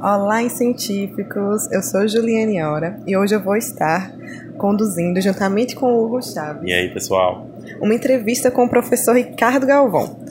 Olá, 0.00 0.48
científicos! 0.48 1.68
Eu 1.72 1.82
sou 1.82 2.06
Juliane 2.06 2.62
Ora 2.62 3.02
e 3.04 3.16
hoje 3.16 3.34
eu 3.34 3.42
vou 3.42 3.56
estar 3.56 4.12
conduzindo, 4.56 5.20
juntamente 5.20 5.74
com 5.74 5.86
o 5.92 6.04
Hugo 6.04 6.22
Chaves. 6.22 6.62
E 6.62 6.72
aí, 6.72 6.94
pessoal? 6.94 7.50
Uma 7.80 7.94
entrevista 7.94 8.48
com 8.48 8.64
o 8.64 8.68
professor 8.68 9.16
Ricardo 9.16 9.66
Galvão. 9.66 10.24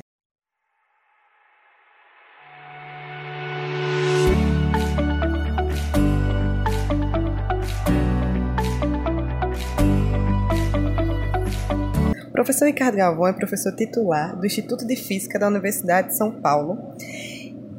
O 12.25 12.31
professor 12.31 12.65
Ricardo 12.67 12.95
Galvão 12.95 13.27
é 13.27 13.33
professor 13.33 13.75
titular 13.75 14.33
do 14.37 14.45
Instituto 14.45 14.87
de 14.87 14.95
Física 14.95 15.37
da 15.37 15.47
Universidade 15.47 16.09
de 16.09 16.17
São 16.17 16.31
Paulo 16.31 16.95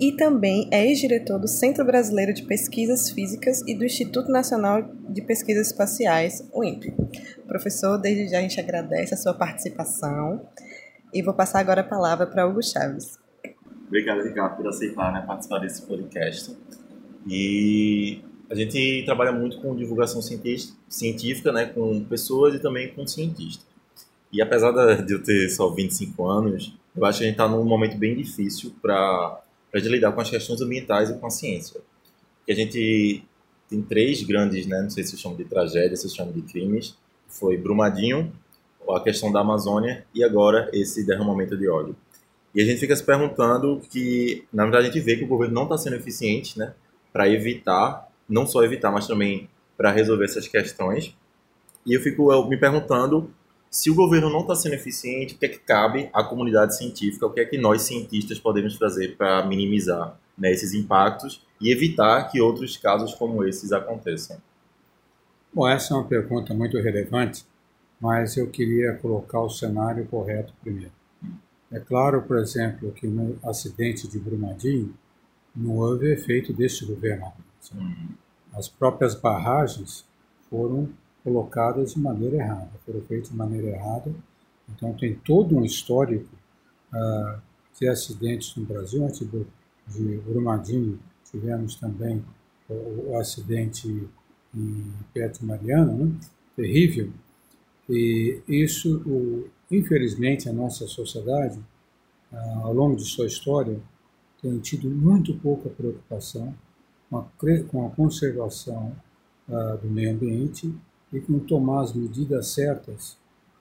e 0.01 0.13
também 0.13 0.69
é 0.71 0.87
ex-diretor 0.87 1.39
do 1.39 1.49
Centro 1.49 1.85
Brasileiro 1.85 2.33
de 2.33 2.45
Pesquisas 2.45 3.11
Físicas 3.11 3.63
e 3.67 3.75
do 3.75 3.85
Instituto 3.85 4.31
Nacional 4.31 4.83
de 5.09 5.23
Pesquisas 5.23 5.69
Espaciais, 5.69 6.49
o 6.53 6.63
INPE. 6.63 6.95
Professor, 7.47 7.99
desde 7.99 8.29
já 8.29 8.39
a 8.39 8.43
gente 8.43 8.61
agradece 8.61 9.15
a 9.15 9.17
sua 9.17 9.35
participação 9.35 10.47
e 11.13 11.23
vou 11.23 11.35
passar 11.35 11.59
agora 11.59 11.81
a 11.81 11.85
palavra 11.85 12.27
para 12.27 12.47
Hugo 12.47 12.63
Chaves. 12.63 13.19
Obrigado, 13.89 14.23
Ricardo, 14.23 14.57
por 14.57 14.69
aceitar 14.69 15.13
né, 15.13 15.25
participar 15.27 15.59
desse 15.59 15.83
podcast. 15.83 16.57
E 17.27 18.21
a 18.49 18.55
gente 18.55 19.03
trabalha 19.05 19.33
muito 19.33 19.61
com 19.61 19.75
divulgação 19.75 20.23
científica, 20.23 21.51
né, 21.53 21.67
com 21.67 22.05
pessoas 22.05 22.55
e 22.55 22.61
também 22.61 22.95
com 22.95 23.07
cientistas. 23.07 23.67
E 24.33 24.41
apesar 24.41 24.71
de 25.03 25.13
eu 25.13 25.23
ter 25.23 25.49
só 25.49 25.71
25 25.71 26.25
anos, 26.25 26.79
eu 26.95 27.05
acho 27.05 27.19
que 27.19 27.25
a 27.25 27.27
gente 27.27 27.35
está 27.35 27.49
num 27.49 27.65
momento 27.65 27.97
bem 27.97 28.15
difícil 28.15 28.75
para 28.81 29.41
para 29.71 29.81
lidar 29.81 30.13
com 30.13 30.21
as 30.21 30.31
questões 30.31 30.61
ambientais 30.61 31.11
e 31.11 31.19
com 31.19 31.27
a 31.27 31.31
ciência. 31.31 31.81
Que 32.47 32.53
a 32.53 32.55
gente 32.55 33.23
tem 33.69 33.83
três 33.83 34.23
grandes, 34.23 34.67
né, 34.67 34.81
não 34.83 34.91
sei 34.91 35.05
se 35.05 35.17
chamam 35.17 35.37
de 35.37 35.45
tragédias, 35.45 36.01
se 36.01 36.09
chamam 36.09 36.33
de 36.33 36.43
crimes, 36.43 36.97
foi 37.29 37.57
Brumadinho, 37.57 38.33
a 38.89 39.01
questão 39.01 39.31
da 39.31 39.41
Amazônia 39.41 40.07
e 40.15 40.25
agora 40.25 40.71
esse 40.73 41.05
derramamento 41.05 41.57
de 41.57 41.69
óleo. 41.69 41.95
E 42.55 42.63
a 42.63 42.65
gente 42.65 42.81
fica 42.81 42.97
se 42.97 43.05
perguntando 43.05 43.81
que, 43.91 44.45
na 44.51 44.63
verdade, 44.65 44.87
a 44.87 44.91
gente 44.91 45.05
vê 45.05 45.17
que 45.17 45.25
o 45.25 45.29
governo 45.29 45.55
não 45.55 45.65
está 45.65 45.77
sendo 45.77 45.97
eficiente, 45.97 46.59
né, 46.59 46.73
para 47.13 47.29
evitar, 47.29 48.09
não 48.29 48.47
só 48.47 48.65
evitar, 48.65 48.91
mas 48.91 49.07
também 49.07 49.49
para 49.77 49.93
resolver 49.93 50.25
essas 50.25 50.49
questões. 50.49 51.15
E 51.85 51.95
eu 51.95 52.01
fico 52.01 52.49
me 52.49 52.57
perguntando 52.57 53.31
se 53.71 53.91
o 53.91 53.95
governo 53.95 54.31
não 54.31 54.41
está 54.41 54.55
sendo 54.55 54.75
eficiente, 54.75 55.35
o 55.35 55.39
que 55.39 55.47
é 55.47 55.49
que 55.49 55.59
cabe 55.59 56.09
à 56.13 56.25
comunidade 56.25 56.77
científica, 56.77 57.27
o 57.27 57.31
que 57.31 57.41
é 57.41 57.45
que 57.45 57.59
nós 57.59 57.83
cientistas 57.83 58.39
podemos 58.39 58.77
fazer 58.77 59.17
para 59.17 59.47
minimizar 59.47 60.19
né, 60.37 60.51
esses 60.51 60.73
impactos 60.73 61.45
e 61.61 61.71
evitar 61.71 62.31
que 62.31 62.41
outros 62.41 62.77
casos 62.77 63.15
como 63.15 63.45
esses 63.45 63.73
aconteçam? 63.73 64.41
Bom, 65.53 65.69
essa 65.69 65.93
é 65.93 65.97
uma 65.97 66.07
pergunta 66.07 66.55
muito 66.55 66.79
relevante, 66.79 67.45
mas 68.01 68.37
eu 68.37 68.49
queria 68.49 68.95
colocar 68.95 69.41
o 69.41 69.51
cenário 69.51 70.07
correto 70.07 70.55
primeiro. 70.63 70.93
É 71.71 71.79
claro, 71.79 72.23
por 72.23 72.39
exemplo, 72.39 72.91
que 72.93 73.07
no 73.07 73.39
acidente 73.45 74.09
de 74.09 74.19
Brumadinho 74.19 74.95
não 75.55 75.77
houve 75.77 76.13
efeito 76.13 76.53
deste 76.53 76.87
governo. 76.87 77.33
Uhum. 77.75 78.09
As 78.55 78.69
próprias 78.69 79.15
barragens 79.15 80.07
foram 80.49 80.89
colocadas 81.23 81.95
de 81.95 82.01
maneira 82.01 82.37
errada, 82.37 82.71
foram 82.85 83.01
feitas 83.03 83.31
de 83.31 83.37
maneira 83.37 83.69
errada. 83.69 84.13
Então, 84.69 84.93
tem 84.95 85.15
todo 85.15 85.57
um 85.57 85.65
histórico 85.65 86.29
uh, 86.93 87.41
de 87.79 87.89
acidentes 87.89 88.55
no 88.57 88.65
Brasil. 88.65 89.05
Antes 89.05 89.27
de 89.89 90.17
Brumadinho, 90.19 90.99
tivemos 91.31 91.77
também 91.77 92.25
o, 92.69 93.11
o 93.11 93.19
acidente 93.19 94.09
em 94.55 94.93
Perto 95.13 95.45
Mariana, 95.45 95.93
né? 95.93 96.13
terrível. 96.57 97.11
E 97.89 98.43
isso, 98.47 98.99
o, 99.07 99.49
infelizmente, 99.71 100.49
a 100.49 100.53
nossa 100.53 100.87
sociedade, 100.87 101.59
uh, 102.33 102.61
ao 102.63 102.73
longo 102.73 102.97
de 102.97 103.05
sua 103.05 103.27
história, 103.27 103.81
tem 104.41 104.59
tido 104.61 104.89
muito 104.89 105.35
pouca 105.39 105.69
preocupação 105.69 106.55
com 107.11 107.19
a, 107.19 107.27
com 107.69 107.87
a 107.87 107.91
conservação 107.91 108.95
uh, 109.49 109.77
do 109.79 109.89
meio 109.89 110.13
ambiente 110.13 110.73
e 111.13 111.21
com 111.21 111.39
tomar 111.39 111.83
as 111.83 111.95
medidas 111.95 112.49
certas 112.49 113.17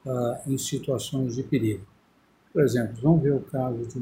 uh, 0.06 0.52
em 0.52 0.58
situações 0.58 1.36
de 1.36 1.44
perigo. 1.44 1.86
Por 2.52 2.64
exemplo, 2.64 2.98
vamos 3.02 3.22
ver 3.22 3.34
o 3.34 3.42
caso 3.42 3.86
de, 3.86 4.00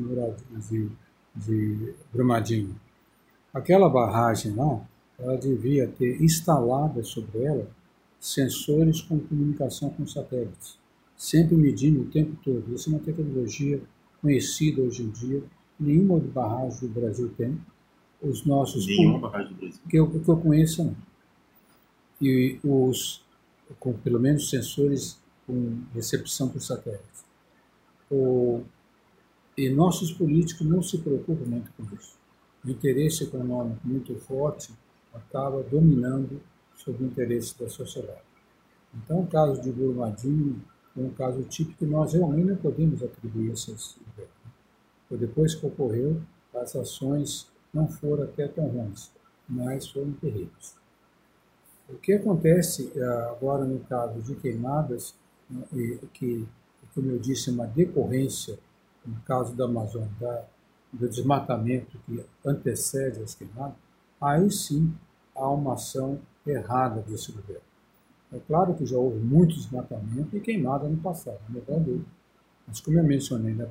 de, 0.70 0.90
de 1.36 1.94
Brumadinho. 2.14 2.76
Aquela 3.54 3.90
barragem 3.90 4.54
lá, 4.56 4.82
ela 5.20 5.38
devia 5.38 5.88
ter 5.88 6.22
instalada 6.22 7.04
sobre 7.04 7.44
ela 7.44 7.68
sensores 8.20 9.02
com 9.02 9.20
comunicação 9.20 9.90
com 9.90 10.08
satélites, 10.08 10.78
sempre 11.16 11.56
medindo 11.56 12.02
o 12.02 12.06
tempo 12.06 12.36
todo. 12.44 12.74
Essa 12.74 12.90
é 12.90 12.94
uma 12.94 13.00
tecnologia 13.00 13.82
conhecida 14.22 14.82
hoje 14.82 15.04
em 15.04 15.10
dia, 15.10 15.44
nenhuma 15.80 16.20
barragem 16.20 16.80
do 16.80 16.88
Brasil 16.88 17.30
tem. 17.38 17.58
Os 18.22 18.46
nossos 18.46 18.88
nenhuma 18.88 19.20
barragem 19.20 19.54
do 19.54 19.60
Brasil 19.60 19.82
que 19.90 19.98
eu, 19.98 20.10
que 20.10 20.30
eu 20.30 20.38
conheça 20.38 20.84
não. 20.84 20.96
E 22.22 22.58
os 22.64 23.25
com 23.80 23.94
pelo 23.94 24.20
menos 24.20 24.50
sensores 24.50 25.20
com 25.46 25.82
recepção 25.94 26.50
por 26.50 26.62
satélite. 26.62 27.04
O, 28.10 28.64
e 29.58 29.70
nossos 29.70 30.12
políticos 30.12 30.66
não 30.68 30.82
se 30.82 30.98
preocupam 30.98 31.46
muito 31.46 31.72
com 31.74 31.84
isso. 31.96 32.18
O 32.64 32.70
interesse 32.70 33.24
econômico 33.24 33.80
muito 33.84 34.16
forte 34.16 34.74
acaba 35.14 35.64
dominando 35.64 36.42
sobre 36.76 37.04
o 37.04 37.08
interesse 37.08 37.58
da 37.60 37.70
sociedade. 37.70 38.22
Então, 38.94 39.22
o 39.22 39.28
caso 39.28 39.62
de 39.62 39.72
Brumadinho 39.72 40.62
é 40.98 41.02
um 41.02 41.10
caso 41.10 41.44
típico 41.44 41.80
que 41.80 41.86
nós 41.86 42.14
realmente 42.14 42.48
não 42.48 42.56
podemos 42.56 43.04
atribuir 43.04 43.52
esses 43.52 43.98
governos. 44.08 44.36
Depois 45.12 45.56
que 45.56 45.66
ocorreu, 45.66 46.22
as 46.54 46.76
ações 46.76 47.48
não 47.74 47.88
foram 47.88 48.24
até 48.24 48.48
tão 48.48 48.68
ruins, 48.68 49.12
mas 49.48 49.88
foram 49.88 50.12
terríveis. 50.14 50.76
O 51.88 51.98
que 51.98 52.14
acontece 52.14 52.92
eh, 52.96 53.04
agora 53.30 53.64
no 53.64 53.80
caso 53.82 54.20
de 54.22 54.36
queimadas, 54.36 55.16
né, 55.50 55.64
que, 56.14 56.48
como 56.94 57.12
eu 57.12 57.20
disse, 57.20 57.50
é 57.50 57.54
uma 57.54 57.68
decorrência, 57.68 58.58
no 59.06 59.20
caso 59.22 59.56
da 59.56 59.66
Amazônia, 59.66 60.10
da, 60.20 60.46
do 60.92 61.08
desmatamento 61.08 62.00
que 62.06 62.26
antecede 62.44 63.22
as 63.22 63.36
queimadas, 63.36 63.76
aí 64.20 64.50
sim 64.50 64.94
há 65.36 65.48
uma 65.50 65.74
ação 65.74 66.20
errada 66.46 67.02
desse 67.02 67.32
governo. 67.32 67.62
É 68.34 68.40
claro 68.40 68.74
que 68.74 68.86
já 68.86 68.98
houve 68.98 69.20
muito 69.20 69.56
desmatamento 69.56 70.36
e 70.36 70.40
queimada 70.40 70.90
no 70.90 70.98
passado, 70.98 71.40
não 71.50 71.62
é 71.68 71.80
dúvida. 71.80 72.06
Mas 72.68 72.80
como 72.80 72.98
eu 72.98 73.04
mencionei 73.04 73.54
na 73.54 73.68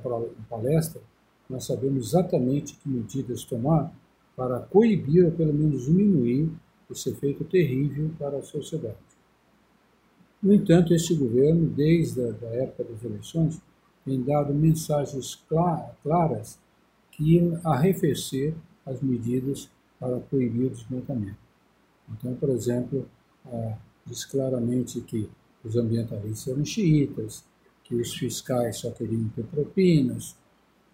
palestra, 0.49 1.01
nós 1.49 1.65
sabemos 1.65 2.07
exatamente 2.07 2.75
que 2.75 2.87
medidas 2.87 3.43
tomar 3.43 3.91
para 4.35 4.59
coibir 4.59 5.25
ou 5.25 5.31
pelo 5.31 5.53
menos 5.53 5.85
diminuir 5.85 6.49
esse 6.89 7.09
efeito 7.09 7.43
terrível 7.43 8.11
para 8.17 8.37
a 8.37 8.43
sociedade. 8.43 8.97
No 10.41 10.53
entanto, 10.53 10.93
este 10.93 11.15
governo, 11.15 11.67
desde 11.67 12.21
a 12.21 12.47
época 12.63 12.83
das 12.83 13.03
eleições, 13.03 13.59
tem 14.03 14.21
dado 14.21 14.53
mensagens 14.53 15.43
claras 16.03 16.59
que 17.11 17.35
iam 17.35 17.59
arrefecer 17.63 18.53
as 18.85 19.01
medidas 19.01 19.69
para 19.99 20.19
proibir 20.19 20.67
o 20.67 20.69
desmatamento. 20.69 21.37
Então, 22.09 22.35
por 22.35 22.49
exemplo, 22.49 23.09
diz 24.05 24.23
claramente 24.25 25.01
que 25.01 25.27
os 25.63 25.75
ambientalistas 25.75 26.53
eram 26.53 26.63
xiitas, 26.63 27.43
que 27.83 27.95
os 27.95 28.13
fiscais 28.13 28.77
só 28.77 28.91
queriam 28.91 29.27
ter 29.29 29.45
propinas, 29.45 30.35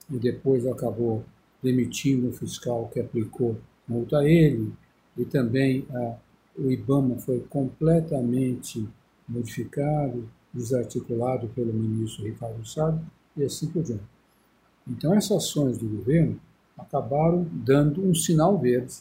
e 0.09 0.18
depois 0.18 0.66
acabou 0.66 1.25
demitindo 1.62 2.30
o 2.30 2.34
fiscal 2.34 2.88
que 2.88 3.00
aplicou 3.00 3.57
multa 3.88 4.19
a 4.19 4.30
ele, 4.30 4.72
e 5.18 5.25
também 5.25 5.86
a, 5.94 6.16
o 6.58 6.72
IBAMA 6.72 7.18
foi 7.18 7.40
completamente 7.42 8.88
modificado, 9.28 10.30
desarticulado 10.54 11.48
pelo 11.50 11.74
ministro 11.74 12.25
Ricardo 12.25 12.66
Salles 12.66 13.02
e 13.36 13.44
assim 13.44 13.68
por 13.68 13.84
diante. 13.84 14.04
Então, 14.88 15.13
essas 15.13 15.38
ações 15.38 15.78
do 15.78 15.88
governo 15.88 16.40
acabaram 16.78 17.48
dando 17.52 18.04
um 18.04 18.13
sinal 18.13 18.58
verde 18.58 18.94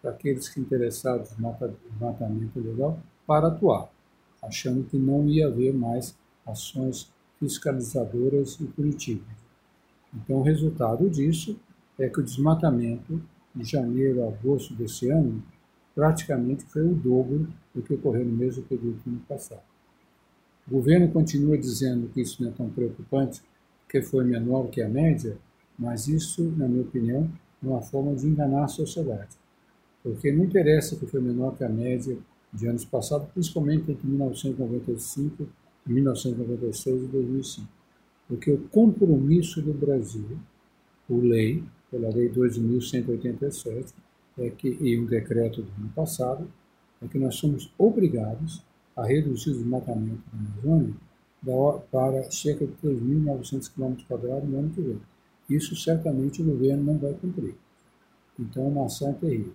para 0.00 0.12
aqueles 0.12 0.48
que 0.48 0.60
interessados 0.60 1.36
no 1.36 1.54
matamento 2.00 2.60
legal 2.60 2.98
para 3.26 3.48
atuar, 3.48 3.90
achando 4.42 4.84
que 4.84 4.98
não 4.98 5.26
ia 5.26 5.48
haver 5.48 5.74
mais 5.74 6.16
ações 6.46 7.10
fiscalizadoras 7.38 8.58
e 8.60 8.64
punitivas. 8.64 9.26
Então, 10.14 10.36
o 10.36 10.42
resultado 10.42 11.08
disso 11.10 11.58
é 11.98 12.08
que 12.08 12.20
o 12.20 12.24
desmatamento, 12.24 13.20
de 13.54 13.64
janeiro 13.64 14.24
a 14.24 14.28
agosto 14.28 14.74
desse 14.74 15.08
ano, 15.10 15.42
praticamente 15.94 16.64
foi 16.64 16.82
o 16.82 16.94
dobro 16.94 17.48
do 17.74 17.82
que 17.82 17.94
ocorreu 17.94 18.24
no 18.24 18.32
mesmo 18.32 18.62
período 18.64 18.98
do 19.04 19.10
ano 19.10 19.20
passado. 19.28 19.62
O 20.66 20.72
governo 20.72 21.10
continua 21.10 21.58
dizendo 21.58 22.08
que 22.08 22.20
isso 22.20 22.42
não 22.42 22.50
é 22.50 22.52
tão 22.52 22.70
preocupante, 22.70 23.42
porque 23.82 24.02
foi 24.02 24.24
menor 24.24 24.68
que 24.70 24.82
a 24.82 24.88
média, 24.88 25.36
mas 25.78 26.08
isso, 26.08 26.42
na 26.56 26.66
minha 26.66 26.82
opinião, 26.82 27.30
é 27.62 27.66
uma 27.66 27.82
forma 27.82 28.14
de 28.14 28.26
enganar 28.26 28.64
a 28.64 28.68
sociedade. 28.68 29.36
porque 30.02 30.30
não 30.30 30.44
interessa 30.44 30.96
que 30.96 31.06
foi 31.06 31.18
menor 31.18 31.56
que 31.56 31.64
a 31.64 31.68
média 31.68 32.18
de 32.52 32.68
anos 32.68 32.84
passados, 32.84 33.26
principalmente 33.32 33.90
entre 33.90 34.06
1995, 34.06 35.48
1996 35.86 37.04
e 37.04 37.06
2005. 37.06 37.68
Porque 38.28 38.50
o 38.50 38.58
compromisso 38.68 39.62
do 39.62 39.72
Brasil, 39.72 40.38
por 41.08 41.22
lei, 41.22 41.64
pela 41.90 42.10
Lei 42.10 42.28
2.187, 42.30 43.94
é 44.38 44.50
que, 44.50 44.76
e 44.80 44.98
um 44.98 45.06
decreto 45.06 45.62
do 45.62 45.70
ano 45.78 45.90
passado, 45.94 46.50
é 47.02 47.08
que 47.08 47.18
nós 47.18 47.36
somos 47.36 47.72
obrigados 47.78 48.62
a 48.96 49.04
reduzir 49.04 49.50
o 49.50 49.54
desmatamento 49.54 50.22
da 50.32 50.38
Amazônia 50.38 50.94
para 51.90 52.30
cerca 52.30 52.66
de 52.66 52.72
3.900 52.82 53.70
km 53.74 54.46
no 54.46 54.58
ano 54.58 54.70
que 54.70 54.80
vem. 54.80 55.00
Isso 55.48 55.76
certamente 55.76 56.40
o 56.40 56.44
governo 56.44 56.84
não 56.84 56.98
vai 56.98 57.12
cumprir. 57.14 57.54
Então, 58.38 58.64
é 58.64 58.68
uma 58.68 58.86
ação 58.86 59.12
terrível. 59.12 59.52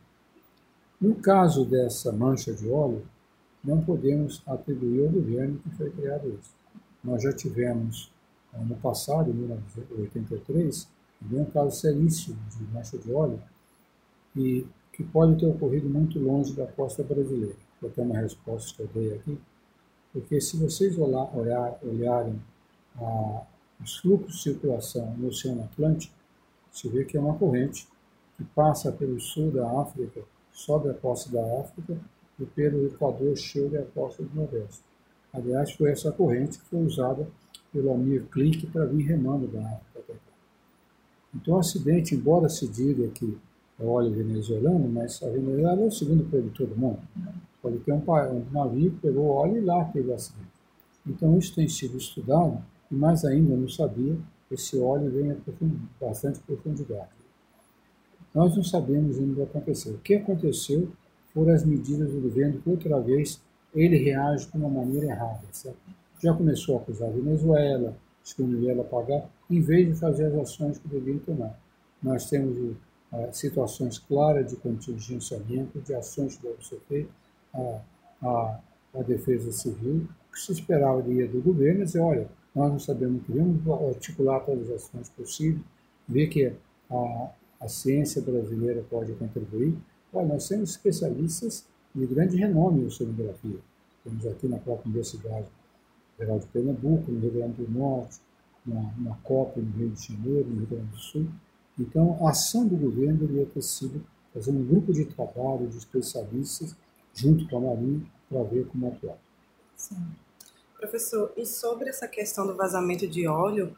No 1.01 1.15
caso 1.15 1.65
dessa 1.65 2.11
mancha 2.11 2.53
de 2.53 2.69
óleo, 2.69 3.03
não 3.63 3.81
podemos 3.81 4.41
atribuir 4.45 5.05
ao 5.05 5.11
governo 5.11 5.57
que 5.59 5.69
foi 5.71 5.89
criado 5.89 6.29
isso. 6.29 6.53
Nós 7.03 7.23
já 7.23 7.33
tivemos, 7.33 8.11
no 8.53 8.75
passado, 8.75 9.31
em 9.31 9.33
1983, 9.33 10.87
um 11.31 11.45
caso 11.45 11.79
seríssimo 11.79 12.37
de 12.57 12.63
mancha 12.73 12.97
de 12.97 13.11
óleo, 13.11 13.41
e 14.35 14.65
que 14.93 15.03
pode 15.03 15.39
ter 15.39 15.45
ocorrido 15.45 15.89
muito 15.89 16.19
longe 16.19 16.53
da 16.53 16.67
costa 16.67 17.03
brasileira. 17.03 17.55
Vou 17.81 17.89
ter 17.89 18.01
uma 18.01 18.17
resposta 18.17 18.75
que 18.75 18.81
eu 18.81 18.89
dei 18.93 19.13
aqui, 19.13 19.39
porque 20.11 20.41
se 20.41 20.57
vocês 20.57 20.97
olhar, 20.97 21.35
olhar, 21.35 21.79
olharem 21.83 22.41
ah, 22.99 23.43
os 23.81 23.97
fluxos 23.97 24.35
de 24.35 24.41
circulação 24.41 25.15
no 25.17 25.27
Oceano 25.27 25.63
Atlântico, 25.63 26.13
você 26.71 26.89
vê 26.89 27.05
que 27.05 27.17
é 27.17 27.19
uma 27.19 27.37
corrente 27.37 27.87
que 28.37 28.43
passa 28.43 28.91
pelo 28.91 29.19
sul 29.19 29.51
da 29.51 29.81
África, 29.81 30.21
sobe 30.51 30.89
a 30.89 30.93
costa 30.93 31.31
da 31.31 31.61
África 31.61 31.97
e 32.39 32.45
pelo 32.45 32.85
Equador 32.85 33.35
chega 33.37 33.81
a 33.81 33.85
costa 33.85 34.23
do 34.23 34.35
Nordeste. 34.35 34.83
Aliás, 35.33 35.71
foi 35.73 35.91
essa 35.91 36.11
corrente 36.11 36.57
que 36.57 36.65
foi 36.65 36.83
usada 36.83 37.27
pelo 37.71 37.93
Amir 37.93 38.25
Klink 38.31 38.67
para 38.67 38.85
vir 38.85 39.03
remando 39.05 39.47
da 39.47 39.61
África. 39.61 40.19
Então, 41.33 41.55
o 41.55 41.59
acidente, 41.59 42.15
embora 42.15 42.49
se 42.49 42.67
diga 42.67 43.07
que 43.09 43.37
é 43.79 43.85
óleo 43.85 44.11
venezuelano, 44.11 44.89
mas 44.89 45.21
a 45.23 45.29
Venezuela 45.29 45.81
é 45.81 45.85
o 45.85 45.91
segundo 45.91 46.23
produtor 46.25 46.67
do 46.67 46.75
mundo. 46.75 46.99
Pode 47.61 47.77
ter 47.79 47.93
um, 47.93 48.45
navio 48.51 48.91
que 48.91 48.97
pegou 48.99 49.27
óleo 49.27 49.57
e 49.57 49.61
lá 49.61 49.85
teve 49.85 50.11
acidente. 50.13 50.47
Então, 51.07 51.37
isso 51.37 51.55
tem 51.55 51.67
sido 51.67 51.97
estudado 51.97 52.61
e 52.91 52.95
mais 52.95 53.23
ainda, 53.23 53.55
não 53.55 53.67
sabia, 53.67 54.17
esse 54.51 54.77
óleo 54.79 55.11
vem 55.11 55.31
a 55.31 55.35
bastante 56.01 56.39
profundidade. 56.39 57.09
Nós 58.33 58.55
não 58.55 58.63
sabemos 58.63 59.17
ainda 59.17 59.43
o 59.43 59.47
que 59.47 59.57
aconteceu. 59.57 59.93
O 59.93 59.97
que 59.99 60.15
aconteceu 60.15 60.89
foram 61.33 61.53
as 61.53 61.63
medidas 61.63 62.11
do 62.11 62.21
governo 62.21 62.59
que 62.59 62.69
outra 62.69 62.99
vez 62.99 63.41
ele 63.73 63.97
reage 63.97 64.49
de 64.49 64.57
uma 64.57 64.69
maneira 64.69 65.07
errada. 65.07 65.41
Certo? 65.51 65.77
Já 66.21 66.33
começou 66.33 66.77
a 66.77 66.81
acusar 66.81 67.09
a 67.09 67.11
Venezuela, 67.11 67.95
diz 68.23 68.33
que 68.33 68.43
a 68.43 68.45
Venezuela 68.45 68.83
pagar, 68.83 69.29
em 69.49 69.61
vez 69.61 69.87
de 69.87 69.95
fazer 69.95 70.25
as 70.25 70.35
ações 70.35 70.77
que 70.77 70.87
deveriam 70.87 71.19
tomar. 71.19 71.59
Nós 72.01 72.29
temos 72.29 72.75
situações 73.31 73.97
claras 73.97 74.49
de 74.49 74.55
contingenciamento, 74.55 75.81
de 75.81 75.93
ações 75.95 76.39
ser 76.61 76.79
feitas, 76.87 77.11
a, 78.21 78.59
a 78.93 79.01
defesa 79.03 79.51
civil, 79.51 80.07
o 80.27 80.31
que 80.31 80.39
se 80.39 80.51
esperava 80.51 81.01
do 81.01 81.41
governo 81.41 81.81
é 81.81 81.85
dizer, 81.85 81.99
olha, 81.99 82.29
nós 82.53 82.71
não 82.71 82.79
sabemos 82.79 83.23
que 83.23 83.31
vamos 83.31 83.67
articular 83.87 84.39
todas 84.41 84.69
as 84.69 84.83
ações 84.83 85.09
possíveis, 85.09 85.63
ver 86.07 86.27
que 86.27 86.53
a, 86.89 87.31
a 87.61 87.67
ciência 87.67 88.21
brasileira 88.21 88.83
pode 88.89 89.13
contribuir. 89.13 89.77
Olha, 90.13 90.27
nós 90.27 90.47
temos 90.47 90.71
especialistas 90.71 91.65
de 91.93 92.05
grande 92.05 92.37
renome 92.37 92.81
em 92.81 92.85
oceanografia. 92.85 93.59
Temos 94.03 94.25
aqui 94.27 94.47
na 94.47 94.57
própria 94.57 94.89
Universidade 94.89 95.47
Federal 96.17 96.39
de 96.39 96.47
Pernambuco, 96.47 97.11
no 97.11 97.19
Rio 97.19 97.31
Grande 97.31 97.63
do 97.63 97.71
Norte, 97.71 98.19
na, 98.65 98.93
na 98.97 99.15
COP 99.23 99.59
no 99.59 99.71
Rio 99.77 99.89
de 99.89 100.07
Janeiro, 100.07 100.47
no 100.49 100.57
Rio 100.57 100.67
Grande 100.67 100.91
do 100.91 100.97
Sul. 100.97 101.27
Então, 101.79 102.17
a 102.25 102.31
ação 102.31 102.67
do 102.67 102.75
governo 102.75 103.19
deveria 103.19 103.45
ter 103.45 103.61
sido 103.61 104.03
fazer 104.33 104.51
um 104.51 104.63
grupo 104.65 104.93
de 104.93 105.05
trabalho 105.05 105.67
de 105.67 105.77
especialistas 105.77 106.75
junto 107.13 107.47
com 107.47 107.57
a 107.57 107.61
Marinha 107.61 108.05
para 108.29 108.43
ver 108.43 108.67
como 108.67 108.87
atuar. 108.87 109.17
Sim. 109.75 109.95
Professor, 110.77 111.31
e 111.35 111.45
sobre 111.45 111.89
essa 111.89 112.07
questão 112.07 112.45
do 112.45 112.55
vazamento 112.55 113.07
de 113.07 113.27
óleo 113.27 113.75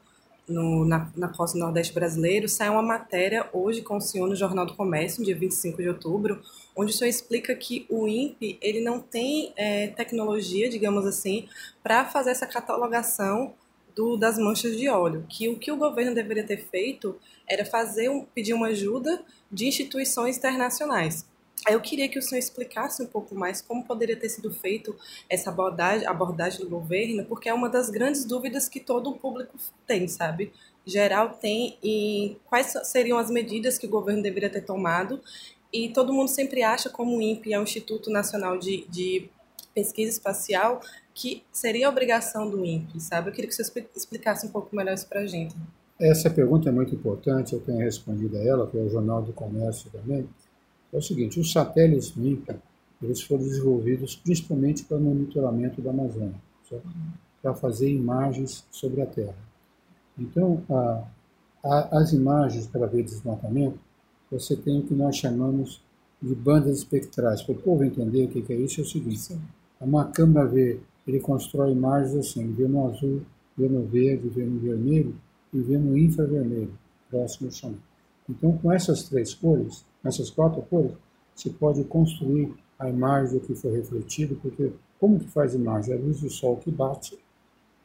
no, 0.48 0.86
na, 0.86 1.10
na 1.16 1.30
costa 1.30 1.58
nordeste 1.58 1.94
brasileiro, 1.94 2.50
sai 2.50 2.70
uma 2.70 2.82
matéria 2.82 3.50
hoje 3.54 3.82
com 3.82 3.98
o 3.98 4.02
senhor 4.02 4.28
no 4.28 4.36
Jornal 4.36 4.66
do 4.66 4.76
Comércio, 4.76 5.24
dia 5.24 5.36
25 5.36 5.82
de 5.82 5.88
outubro, 5.88 6.42
onde 6.76 6.92
o 6.92 6.96
senhor 6.96 7.10
explica 7.10 7.56
que 7.56 7.86
o 7.90 8.08
INPE 8.08 8.58
ele 8.62 8.82
não 8.82 9.00
tem 9.00 9.54
é, 9.56 9.88
tecnologia, 9.88 10.70
digamos 10.70 11.06
assim, 11.06 11.48
para 11.82 12.06
fazer 12.06 12.32
essa 12.32 12.46
catalogação 12.46 13.54
do, 13.96 14.18
das 14.18 14.38
manchas 14.38 14.78
de 14.78 14.88
óleo, 14.90 15.26
que 15.30 15.50
o 15.50 15.58
que 15.58 15.72
o 15.72 15.78
governo 15.78 16.14
deveria 16.14 16.46
ter 16.46 16.58
feito 16.58 17.18
era 17.48 17.66
fazer 17.66 18.10
um, 18.10 18.24
pedir 18.24 18.54
uma 18.54 18.68
ajuda 18.68 19.24
de 19.52 19.68
instituições 19.68 20.38
internacionais. 20.38 21.26
Eu 21.70 21.80
queria 21.80 22.10
que 22.10 22.18
o 22.18 22.22
senhor 22.22 22.40
explicasse 22.40 23.04
um 23.04 23.06
pouco 23.06 23.36
mais 23.36 23.62
como 23.62 23.84
poderia 23.84 24.18
ter 24.18 24.30
sido 24.30 24.52
feito 24.52 24.96
essa 25.30 25.52
abordagem, 25.52 26.08
abordagem 26.08 26.60
do 26.62 26.70
governo, 26.70 27.24
porque 27.26 27.50
é 27.50 27.54
uma 27.54 27.70
das 27.70 27.90
grandes 27.90 28.26
dúvidas 28.26 28.68
que 28.68 28.80
todo 28.80 29.12
o 29.12 29.18
público 29.18 29.56
tem, 29.86 30.08
sabe? 30.08 30.52
Geral 30.84 31.30
tem, 31.30 31.78
e 31.84 32.38
quais 32.46 32.74
seriam 32.86 33.20
as 33.20 33.30
medidas 33.30 33.78
que 33.78 33.86
o 33.86 33.90
governo 33.90 34.24
deveria 34.24 34.50
ter 34.50 34.62
tomado. 34.62 35.22
E 35.72 35.90
todo 35.90 36.12
mundo 36.12 36.30
sempre 36.30 36.64
acha, 36.64 36.90
como 36.90 37.18
o 37.18 37.22
INPE 37.22 37.54
é 37.54 37.60
o 37.60 37.64
Instituto 37.64 38.10
Nacional 38.10 38.58
de, 38.58 38.86
de 38.90 39.30
Pesquisa 39.74 40.12
Espacial, 40.12 40.82
que 41.14 41.44
seria 41.52 41.90
obrigação 41.90 42.50
do 42.50 42.66
INPE, 42.66 43.00
sabe? 43.00 43.30
Eu 43.30 43.34
queria 43.34 43.50
que 43.50 43.56
senhor 43.56 43.88
explicasse 43.96 44.46
um 44.46 44.50
pouco 44.50 44.76
melhor 44.76 44.94
isso 44.94 45.08
para 45.08 45.22
a 45.22 45.28
gente. 45.28 45.56
Essa 46.00 46.30
pergunta 46.30 46.70
é 46.70 46.72
muito 46.72 46.96
importante, 46.96 47.54
eu 47.54 47.60
tenho 47.60 47.80
respondido 47.80 48.36
a 48.38 48.42
ela, 48.42 48.68
pelo 48.68 48.90
Jornal 48.90 49.22
do 49.22 49.34
Comércio 49.34 49.90
também 49.92 50.28
é 50.92 50.98
o 50.98 51.02
seguinte, 51.02 51.40
os 51.40 51.52
satélites 51.52 52.14
MIPA, 52.16 52.62
eles 53.02 53.22
foram 53.22 53.44
desenvolvidos 53.44 54.16
principalmente 54.16 54.84
para 54.84 55.00
monitoramento 55.00 55.82
da 55.82 55.90
Amazônia, 55.90 56.36
certo? 56.68 56.88
para 57.42 57.54
fazer 57.56 57.90
imagens 57.90 58.66
sobre 58.70 59.02
a 59.02 59.06
Terra. 59.06 59.36
Então, 60.18 60.62
a, 60.70 61.04
a, 61.64 62.00
as 62.00 62.14
imagens 62.14 62.68
para 62.68 62.86
ver 62.86 63.04
desmatamento, 63.04 63.80
você 64.30 64.56
tem 64.56 64.80
o 64.80 64.84
que 64.84 64.94
nós 64.94 65.16
chamamos 65.16 65.82
de 66.22 66.36
bandas 66.36 66.78
espectrais. 66.78 67.42
Para 67.42 67.54
o 67.54 67.58
povo 67.58 67.84
entender 67.84 68.26
o 68.26 68.28
que 68.28 68.54
é 68.54 68.56
isso, 68.56 68.82
é 68.82 68.84
o 68.84 68.88
seguinte, 68.88 69.20
Sim. 69.20 69.42
Uma 69.86 70.06
câmera 70.06 70.48
vê, 70.48 70.80
ele 71.08 71.20
constrói 71.20 71.72
imagens 71.72 72.16
assim, 72.16 72.52
vê 72.54 72.68
no 72.68 72.88
azul, 72.88 73.22
vê 73.58 73.68
no 73.68 73.84
verde, 73.84 74.30
vê 74.30 74.44
no 74.44 74.60
vermelho 74.60 75.16
e 75.54 75.60
vê 75.60 75.78
no 75.78 75.98
infravermelho, 75.98 76.72
próximo 77.10 77.48
ao 77.48 77.54
chão. 77.54 77.76
Então, 78.30 78.58
com 78.58 78.72
essas 78.72 79.04
três 79.04 79.34
cores, 79.34 79.84
nessas 80.04 80.30
quatro 80.30 80.62
cores, 80.64 80.94
se 81.36 81.50
pode 81.50 81.84
construir 81.84 82.54
a 82.78 82.90
imagem 82.90 83.40
do 83.40 83.46
que 83.46 83.56
foi 83.56 83.72
refletido, 83.74 84.36
porque 84.42 84.72
como 85.00 85.20
que 85.20 85.28
faz 85.28 85.54
imagem? 85.54 85.96
A 85.96 85.98
luz 85.98 86.22
do 86.22 86.30
sol 86.30 86.58
que 86.58 86.72
bate, 86.72 87.18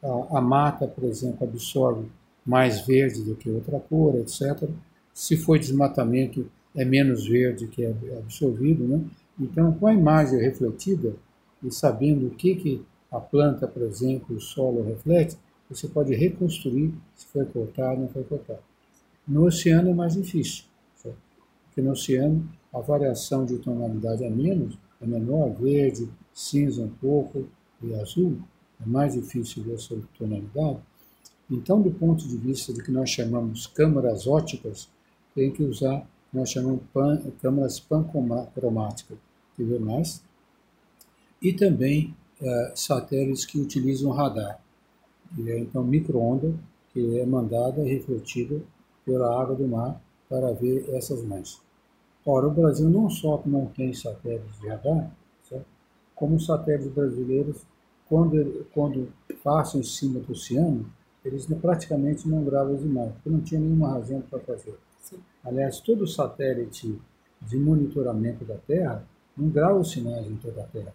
a, 0.03 0.37
a 0.37 0.41
mata, 0.41 0.87
por 0.87 1.03
exemplo, 1.03 1.47
absorve 1.47 2.07
mais 2.45 2.85
verde 2.85 3.23
do 3.23 3.35
que 3.35 3.49
outra 3.49 3.79
cor, 3.79 4.15
etc. 4.15 4.69
Se 5.13 5.35
foi 5.35 5.59
desmatamento, 5.59 6.49
é 6.75 6.85
menos 6.85 7.27
verde 7.27 7.67
que 7.67 7.83
é 7.83 7.89
absorvido, 8.17 8.87
né? 8.87 9.03
Então, 9.39 9.73
com 9.73 9.87
a 9.87 9.93
imagem 9.93 10.39
refletida 10.39 11.15
e 11.63 11.71
sabendo 11.71 12.27
o 12.27 12.31
que, 12.31 12.55
que 12.55 12.85
a 13.11 13.19
planta, 13.19 13.67
por 13.67 13.81
exemplo, 13.83 14.35
o 14.35 14.41
solo 14.41 14.83
reflete, 14.83 15.37
você 15.69 15.87
pode 15.87 16.13
reconstruir 16.15 16.93
se 17.15 17.25
foi 17.27 17.45
cortado 17.45 17.95
ou 17.95 18.01
não 18.01 18.09
foi 18.09 18.23
cortado. 18.23 18.61
No 19.27 19.45
oceano 19.45 19.89
é 19.89 19.93
mais 19.93 20.13
difícil 20.13 20.65
que 21.77 21.81
no 21.83 21.91
oceano 21.91 22.49
a 22.73 22.79
variação 22.79 23.45
de 23.45 23.59
tonalidade 23.59 24.23
é 24.23 24.29
menos, 24.31 24.75
é 24.99 25.05
menor, 25.05 25.51
verde, 25.51 26.09
cinza 26.33 26.81
um 26.81 26.89
pouco 26.89 27.47
e 27.83 27.93
azul, 27.93 28.39
é 28.83 28.89
mais 28.89 29.13
difícil 29.13 29.61
ver 29.63 29.75
essa 29.75 29.95
tonalidade. 30.17 30.79
Então, 31.47 31.79
do 31.79 31.91
ponto 31.91 32.27
de 32.27 32.35
vista 32.35 32.73
do 32.73 32.81
que 32.81 32.89
nós 32.91 33.11
chamamos 33.11 33.67
câmaras 33.67 34.25
óticas, 34.25 34.89
tem 35.35 35.51
que 35.51 35.61
usar, 35.61 36.03
nós 36.33 36.49
chamamos 36.49 36.81
pan, 36.91 37.21
câmaras 37.39 37.79
pancromáticas, 37.79 39.19
que 39.55 39.63
vê 39.63 39.77
mais, 39.77 40.23
e 41.41 41.53
também 41.53 42.15
é, 42.41 42.71
satélites 42.75 43.45
que 43.45 43.59
utilizam 43.59 44.11
radar, 44.11 44.59
que 45.35 45.51
é 45.51 45.59
então 45.59 45.83
microonda, 45.83 46.53
que 46.93 47.19
é 47.19 47.25
mandada 47.25 47.81
e 47.81 47.89
refletida 47.89 48.61
pela 49.05 49.41
água 49.41 49.55
do 49.55 49.67
mar 49.67 50.01
para 50.29 50.51
ver 50.53 50.89
essas 50.93 51.23
manchas. 51.23 51.61
Ora, 52.25 52.47
o 52.47 52.51
Brasil 52.51 52.89
não 52.89 53.09
só 53.09 53.41
não 53.45 53.67
tem 53.67 53.93
satélites 53.93 54.59
de 54.59 54.67
radar, 54.67 55.11
certo? 55.47 55.65
como 56.13 56.35
os 56.35 56.45
satélites 56.45 56.91
brasileiros, 56.91 57.65
quando, 58.09 58.65
quando 58.73 59.07
passam 59.43 59.79
em 59.79 59.83
cima 59.83 60.19
do 60.19 60.31
oceano, 60.31 60.85
eles 61.23 61.45
praticamente 61.61 62.27
não 62.27 62.43
gravam 62.43 62.75
as 62.75 62.81
imagens, 62.81 63.13
porque 63.15 63.29
não 63.29 63.41
tinha 63.41 63.59
nenhuma 63.59 63.89
razão 63.89 64.21
para 64.21 64.39
fazer. 64.39 64.77
Sim. 65.01 65.19
Aliás, 65.43 65.79
todo 65.79 66.07
satélite 66.07 66.99
de 67.41 67.57
monitoramento 67.57 68.43
da 68.45 68.55
Terra 68.55 69.03
não 69.35 69.49
gravam 69.49 69.83
sinais 69.83 70.25
em 70.25 70.35
toda 70.35 70.61
a 70.61 70.67
Terra. 70.67 70.93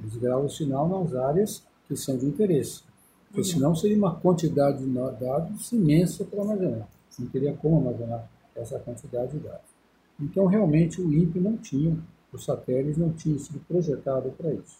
Eles 0.00 0.16
gravam 0.16 0.48
sinal 0.48 0.88
nas 0.88 1.14
áreas 1.14 1.62
que 1.86 1.96
são 1.96 2.16
de 2.16 2.26
interesse. 2.26 2.82
Porque 3.26 3.40
uhum. 3.40 3.44
senão 3.44 3.74
seria 3.74 3.96
uma 3.96 4.14
quantidade 4.14 4.84
de 4.84 4.90
dados 4.90 5.72
imensa 5.72 6.24
para 6.24 6.40
armazenar. 6.42 6.88
Não 7.18 7.26
teria 7.28 7.52
como 7.54 7.78
armazenar 7.78 8.28
essa 8.54 8.78
quantidade 8.78 9.32
de 9.32 9.38
dados. 9.38 9.74
Então, 10.20 10.46
realmente, 10.46 11.00
o 11.00 11.12
INPE 11.12 11.40
não 11.40 11.56
tinha, 11.56 11.96
os 12.32 12.44
satélites 12.44 12.96
não 12.96 13.12
tinham 13.12 13.38
sido 13.38 13.58
projetados 13.66 14.32
para 14.34 14.52
isso. 14.52 14.78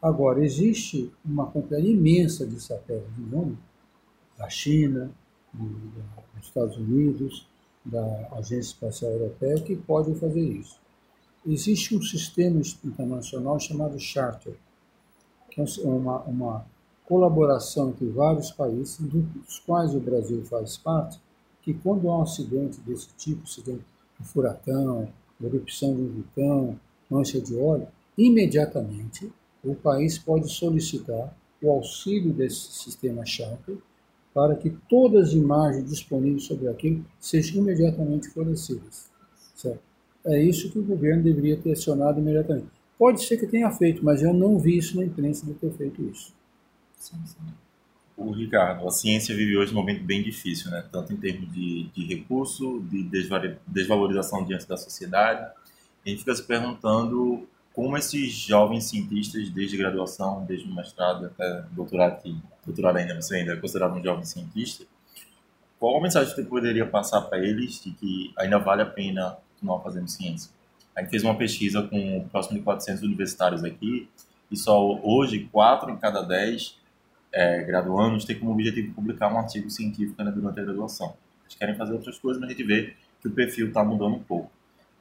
Agora, 0.00 0.44
existe 0.44 1.10
uma 1.24 1.46
quantidade 1.46 1.86
imensa 1.86 2.46
de 2.46 2.60
satélites 2.60 3.16
no 3.16 3.26
mundo, 3.26 3.58
da 4.36 4.48
China, 4.48 5.10
dos 5.54 6.44
Estados 6.44 6.76
Unidos, 6.76 7.46
da 7.84 8.28
Agência 8.32 8.72
Espacial 8.72 9.12
Europeia, 9.12 9.60
que 9.60 9.76
podem 9.76 10.14
fazer 10.14 10.40
isso. 10.40 10.80
Existe 11.44 11.96
um 11.96 12.00
sistema 12.00 12.60
internacional 12.84 13.58
chamado 13.58 13.98
Charter, 13.98 14.54
que 15.50 15.60
é 15.60 15.64
uma, 15.84 16.20
uma 16.20 16.66
colaboração 17.04 17.90
entre 17.90 18.06
vários 18.08 18.52
países, 18.52 18.98
dos 19.00 19.58
quais 19.58 19.92
o 19.92 19.98
Brasil 20.00 20.44
faz 20.44 20.76
parte, 20.76 21.20
que 21.60 21.74
quando 21.74 22.08
há 22.08 22.18
um 22.18 22.22
acidente 22.22 22.80
desse 22.80 23.08
tipo, 23.16 23.42
acidente 23.42 23.84
um 24.20 24.24
furacão, 24.24 25.08
erupção 25.42 25.96
de 25.96 26.02
um 26.02 26.08
vulcão, 26.08 26.80
mancha 27.10 27.40
de 27.40 27.56
óleo, 27.56 27.88
imediatamente 28.16 29.32
o 29.64 29.74
país 29.74 30.18
pode 30.18 30.48
solicitar 30.48 31.36
o 31.60 31.70
auxílio 31.70 32.32
desse 32.32 32.72
sistema 32.72 33.26
Charter 33.26 33.78
para 34.32 34.54
que 34.54 34.70
todas 34.88 35.28
as 35.28 35.34
imagens 35.34 35.90
disponíveis 35.90 36.44
sobre 36.44 36.68
aquilo 36.68 37.04
sejam 37.20 37.62
imediatamente 37.62 38.28
fornecidas. 38.28 39.11
É 40.26 40.42
isso 40.42 40.70
que 40.70 40.78
o 40.78 40.84
governo 40.84 41.22
deveria 41.22 41.56
ter 41.56 41.72
acionado 41.72 42.20
imediatamente. 42.20 42.66
Pode 42.98 43.24
ser 43.24 43.36
que 43.36 43.46
tenha 43.46 43.70
feito, 43.70 44.04
mas 44.04 44.22
eu 44.22 44.32
não 44.32 44.58
vi 44.58 44.78
isso 44.78 44.96
na 44.96 45.04
imprensa 45.04 45.44
de 45.44 45.54
ter 45.54 45.72
feito 45.72 46.02
isso. 46.02 46.32
Sim, 46.96 47.16
sim. 47.26 47.38
O 48.16 48.30
Ricardo, 48.30 48.86
a 48.86 48.90
ciência 48.90 49.34
vive 49.34 49.56
hoje 49.56 49.72
um 49.72 49.76
momento 49.76 50.04
bem 50.04 50.22
difícil, 50.22 50.70
né? 50.70 50.84
tanto 50.92 51.12
em 51.12 51.16
termos 51.16 51.52
de, 51.52 51.88
de 51.88 52.06
recurso, 52.06 52.80
de 52.88 53.08
desvalorização 53.66 54.44
diante 54.44 54.68
da 54.68 54.76
sociedade. 54.76 55.50
A 56.04 56.08
gente 56.08 56.20
fica 56.20 56.34
se 56.34 56.42
perguntando 56.44 57.48
como 57.72 57.96
esses 57.96 58.32
jovens 58.32 58.84
cientistas, 58.84 59.48
desde 59.48 59.76
graduação, 59.76 60.44
desde 60.44 60.72
mestrado 60.72 61.26
até 61.26 61.64
doutorado, 61.72 62.22
que 62.22 62.36
doutorado 62.64 62.98
ainda 62.98 63.14
você 63.20 63.36
ainda 63.36 63.54
é 63.54 63.56
considerado 63.56 63.96
um 63.96 64.02
jovem 64.02 64.24
cientista, 64.24 64.84
qual 65.78 65.96
a 65.96 66.00
mensagem 66.00 66.32
você 66.32 66.44
poderia 66.44 66.86
passar 66.86 67.22
para 67.22 67.38
eles 67.38 67.82
de 67.82 67.90
que 67.92 68.32
ainda 68.36 68.58
vale 68.58 68.82
a 68.82 68.86
pena 68.86 69.36
continuar 69.62 69.80
fazendo 69.80 70.08
ciência? 70.08 70.50
A 70.94 71.00
gente 71.00 71.10
fez 71.10 71.22
uma 71.22 71.36
pesquisa 71.36 71.82
com 71.82 72.28
próximo 72.30 72.58
de 72.58 72.64
400 72.64 73.02
universitários 73.02 73.64
aqui 73.64 74.08
e 74.50 74.56
só 74.56 75.00
hoje, 75.02 75.48
4 75.50 75.90
em 75.90 75.96
cada 75.96 76.20
10 76.20 76.78
é, 77.32 77.62
graduandos 77.62 78.24
têm 78.26 78.38
como 78.38 78.52
objetivo 78.52 78.92
publicar 78.92 79.32
um 79.32 79.38
artigo 79.38 79.70
científico 79.70 80.22
né, 80.22 80.30
durante 80.30 80.60
a 80.60 80.64
graduação. 80.64 81.14
Eles 81.44 81.54
querem 81.54 81.74
fazer 81.74 81.94
outras 81.94 82.18
coisas, 82.18 82.38
mas 82.38 82.50
a 82.50 82.52
gente 82.52 82.64
vê 82.64 82.94
que 83.22 83.28
o 83.28 83.30
perfil 83.30 83.68
está 83.68 83.82
mudando 83.82 84.16
um 84.16 84.22
pouco. 84.22 84.50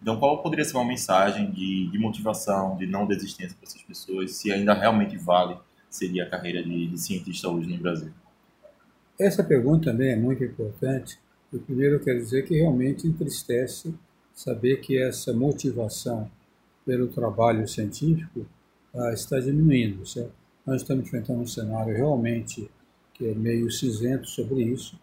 Então, 0.02 0.18
qual 0.18 0.42
poderia 0.42 0.64
ser 0.64 0.78
uma 0.78 0.86
mensagem 0.86 1.52
de, 1.52 1.88
de 1.92 2.00
motivação, 2.00 2.78
de 2.78 2.88
não 2.88 3.06
desistência 3.06 3.56
para 3.60 3.68
essas 3.68 3.82
pessoas, 3.82 4.32
se 4.32 4.52
ainda 4.52 4.74
realmente 4.74 5.18
vale 5.18 5.58
seria 5.90 6.24
a 6.24 6.30
carreira 6.30 6.64
de, 6.64 6.88
de 6.88 6.98
cientista 6.98 7.50
hoje 7.50 7.70
no 7.70 7.78
Brasil? 7.78 8.12
Essa 9.20 9.44
pergunta 9.44 9.92
também 9.92 10.12
é 10.12 10.16
muito 10.16 10.44
importante. 10.44 11.20
Eu 11.52 11.60
primeiro 11.60 12.00
quero 12.00 12.18
dizer 12.18 12.48
que 12.48 12.56
realmente 12.56 13.06
entristece 13.06 13.94
saber 14.34 14.78
que 14.78 14.98
essa 14.98 15.34
motivação 15.34 16.30
pelo 16.86 17.08
trabalho 17.08 17.68
científico 17.68 18.46
ah, 18.94 19.14
está 19.14 19.40
diminuindo, 19.40 20.06
certo? 20.06 20.34
Nós 20.66 20.82
estamos 20.82 21.06
enfrentando 21.06 21.42
um 21.42 21.48
cenário 21.48 21.96
realmente 21.96 22.70
que 23.14 23.28
é 23.28 23.34
meio 23.34 23.70
cinzento 23.72 24.28
sobre 24.28 24.64
isso, 24.64 24.98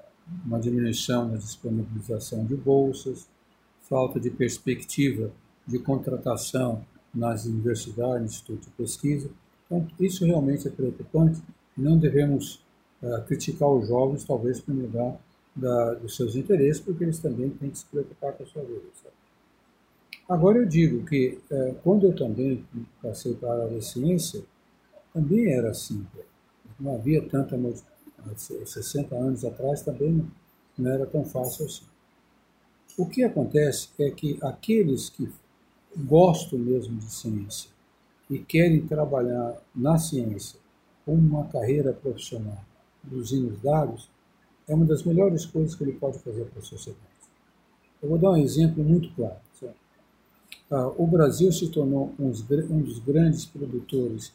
uma 0.44 0.58
diminuição 0.58 1.28
na 1.28 1.36
disponibilização 1.36 2.44
de 2.44 2.56
bolsas, 2.56 3.28
falta 3.82 4.18
de 4.20 4.30
perspectiva 4.30 5.30
de 5.66 5.78
contratação 5.78 6.84
nas 7.14 7.46
universidades, 7.46 8.32
institutos 8.32 8.66
de 8.66 8.72
pesquisa. 8.72 9.30
Então, 9.66 9.86
isso 10.00 10.24
realmente 10.24 10.66
é 10.66 10.70
preocupante 10.70 11.42
não 11.78 11.96
devemos 11.96 12.60
uh, 13.00 13.22
criticar 13.26 13.68
os 13.68 13.86
jovens, 13.86 14.24
talvez, 14.24 14.60
por 14.60 14.74
lugar 14.74 15.16
da, 15.58 15.94
dos 15.94 16.16
seus 16.16 16.36
interesses, 16.36 16.80
porque 16.80 17.04
eles 17.04 17.18
também 17.18 17.50
têm 17.50 17.70
que 17.70 17.78
se 17.78 17.86
preocupar 17.86 18.32
com 18.32 18.42
a 18.42 18.46
sua 18.46 18.62
vida. 18.62 18.82
Sabe? 19.02 19.14
Agora, 20.28 20.58
eu 20.58 20.66
digo 20.66 21.04
que 21.04 21.38
uh, 21.50 21.74
quando 21.82 22.06
eu 22.06 22.14
também 22.14 22.64
passei 23.02 23.34
para 23.34 23.48
a 23.48 23.52
área 23.54 23.68
da 23.68 23.80
ciência, 23.80 24.42
também 25.12 25.52
era 25.52 25.70
assim. 25.70 26.06
Não 26.78 26.94
havia 26.94 27.26
tanta. 27.28 27.58
60 28.36 29.14
anos 29.14 29.44
atrás 29.44 29.82
também 29.82 30.28
não 30.76 30.90
era 30.90 31.06
tão 31.06 31.24
fácil 31.24 31.64
assim. 31.64 31.84
O 32.96 33.06
que 33.06 33.24
acontece 33.24 33.88
é 33.98 34.10
que 34.10 34.38
aqueles 34.42 35.08
que 35.08 35.30
gostam 35.96 36.58
mesmo 36.58 36.98
de 36.98 37.10
ciência 37.10 37.70
e 38.28 38.38
querem 38.38 38.86
trabalhar 38.86 39.56
na 39.74 39.98
ciência 39.98 40.58
como 41.04 41.16
uma 41.16 41.46
carreira 41.46 41.92
profissional, 41.92 42.62
produzindo 43.00 43.54
os 43.54 43.60
dados, 43.60 44.10
é 44.68 44.74
uma 44.74 44.84
das 44.84 45.02
melhores 45.02 45.46
coisas 45.46 45.74
que 45.74 45.82
ele 45.82 45.92
pode 45.92 46.18
fazer 46.18 46.44
para 46.44 46.60
a 46.60 46.62
sociedade. 46.62 47.02
Eu 48.02 48.08
vou 48.08 48.18
dar 48.18 48.32
um 48.32 48.36
exemplo 48.36 48.84
muito 48.84 49.12
claro. 49.14 49.36
Ah, 50.70 50.92
o 50.98 51.06
Brasil 51.06 51.50
se 51.50 51.68
tornou 51.70 52.12
um 52.18 52.30
dos 52.30 52.98
grandes 52.98 53.46
produtores, 53.46 54.32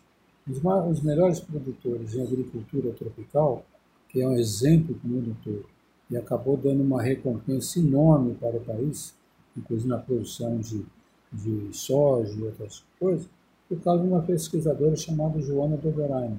os 0.47 1.01
melhores 1.01 1.39
produtores 1.39 2.15
em 2.15 2.23
agricultura 2.23 2.91
tropical, 2.91 3.63
que 4.09 4.21
é 4.21 4.27
um 4.27 4.33
exemplo 4.33 4.95
para 4.95 5.07
o 5.07 5.11
mundo 5.11 5.37
todo 5.43 5.73
e 6.13 6.17
acabou 6.17 6.55
dando 6.55 6.83
uma 6.83 7.01
recompensa 7.01 7.79
enorme 7.79 8.35
para 8.35 8.55
o 8.55 8.59
país, 8.59 9.15
inclusive 9.57 9.89
na 9.89 9.97
produção 9.97 10.59
de, 10.59 10.85
de 11.31 11.75
soja 11.75 12.33
e 12.37 12.43
outras 12.43 12.83
coisas, 12.99 13.27
por 13.67 13.79
causa 13.81 14.03
de 14.03 14.09
uma 14.09 14.21
pesquisadora 14.21 14.95
chamada 14.95 15.41
Joana 15.41 15.77
Dobereiner. 15.77 16.37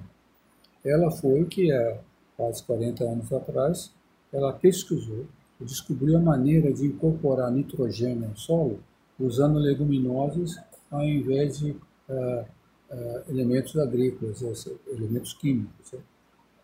Ela 0.85 1.11
foi 1.11 1.45
que, 1.47 1.73
há 1.73 1.99
quase 2.37 2.63
40 2.65 3.05
anos 3.05 3.33
atrás, 3.33 3.93
ela 4.33 4.53
pesquisou 4.53 5.27
e 5.61 5.65
descobriu 5.65 6.17
a 6.17 6.21
maneira 6.21 6.73
de 6.73 6.87
incorporar 6.87 7.51
nitrogênio 7.51 8.29
no 8.29 8.37
solo 8.37 8.81
usando 9.19 9.59
leguminosas 9.59 10.57
ao 10.91 11.05
invés 11.05 11.59
de 11.59 11.71
uh, 11.71 12.45
uh, 12.91 13.31
elementos 13.31 13.77
agrícolas, 13.77 14.43
elementos 14.89 15.33
químicos. 15.35 15.89
Certo? 15.89 16.05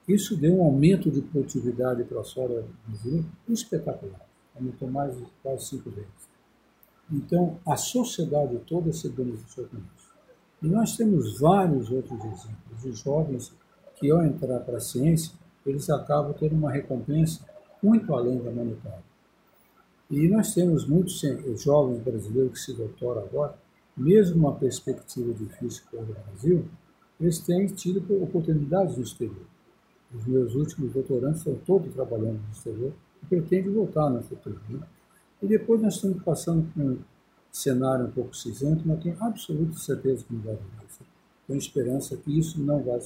Isso 0.06 0.36
deu 0.36 0.56
um 0.56 0.64
aumento 0.64 1.10
de 1.10 1.20
produtividade 1.20 2.04
para 2.04 2.20
a 2.20 2.24
soja 2.24 2.64
brasileira 2.86 3.26
espetacular. 3.48 4.26
Aumentou 4.56 4.90
mais 4.90 5.16
de 5.16 5.24
quase 5.42 5.66
cinco 5.66 5.90
vezes. 5.90 6.30
Então, 7.10 7.58
a 7.66 7.76
sociedade 7.76 8.58
toda 8.66 8.92
se 8.92 9.08
beneficiou 9.08 9.66
com 9.66 9.76
isso. 9.76 10.10
E 10.62 10.66
nós 10.66 10.96
temos 10.96 11.38
vários 11.38 11.90
outros 11.90 12.18
exemplos 12.20 12.82
de 12.82 12.92
jovens 12.92 13.52
que, 13.96 14.10
ao 14.10 14.22
entrar 14.24 14.60
para 14.60 14.78
a 14.78 14.80
ciência, 14.80 15.32
eles 15.64 15.88
acabam 15.90 16.32
tendo 16.32 16.54
uma 16.54 16.70
recompensa 16.70 17.44
muito 17.82 18.14
além 18.14 18.38
da 18.42 18.50
monetária. 18.50 19.02
E 20.10 20.26
nós 20.28 20.52
temos 20.54 20.86
muitos 20.86 21.20
jovens 21.62 22.02
brasileiros 22.02 22.52
que 22.52 22.58
se 22.58 22.74
doutoram 22.74 23.22
agora, 23.22 23.56
mesmo 23.96 24.48
uma 24.48 24.54
perspectiva 24.54 25.32
difícil 25.32 25.84
para 25.90 26.00
o 26.00 26.06
Brasil, 26.06 26.64
eles 27.20 27.38
têm 27.38 27.66
tido 27.66 28.22
oportunidades 28.22 28.96
no 28.96 29.02
exterior. 29.02 29.46
Os 30.12 30.26
meus 30.26 30.54
últimos 30.54 30.92
doutorandos 30.92 31.38
estão 31.38 31.54
todos 31.66 31.94
trabalhando 31.94 32.40
no 32.40 32.50
exterior 32.50 32.92
e 33.22 33.26
pretendem 33.26 33.72
voltar 33.72 34.10
no 34.10 34.22
futuro. 34.22 34.58
Né? 34.68 34.80
E 35.42 35.46
depois 35.46 35.80
nós 35.80 35.94
estamos 35.94 36.22
passando 36.22 36.66
por 36.72 36.82
um 36.82 36.98
cenário 37.52 38.06
um 38.06 38.10
pouco 38.10 38.34
cinzento, 38.34 38.82
mas 38.86 39.02
tenho 39.02 39.16
absoluta 39.20 39.76
certeza 39.76 40.24
que 40.24 40.32
não 40.32 40.40
vai 40.40 40.54
acontecer. 40.54 41.04
Tenho 41.46 41.58
esperança 41.58 42.16
que 42.16 42.36
isso 42.36 42.60
não 42.60 42.82
vai. 42.82 42.98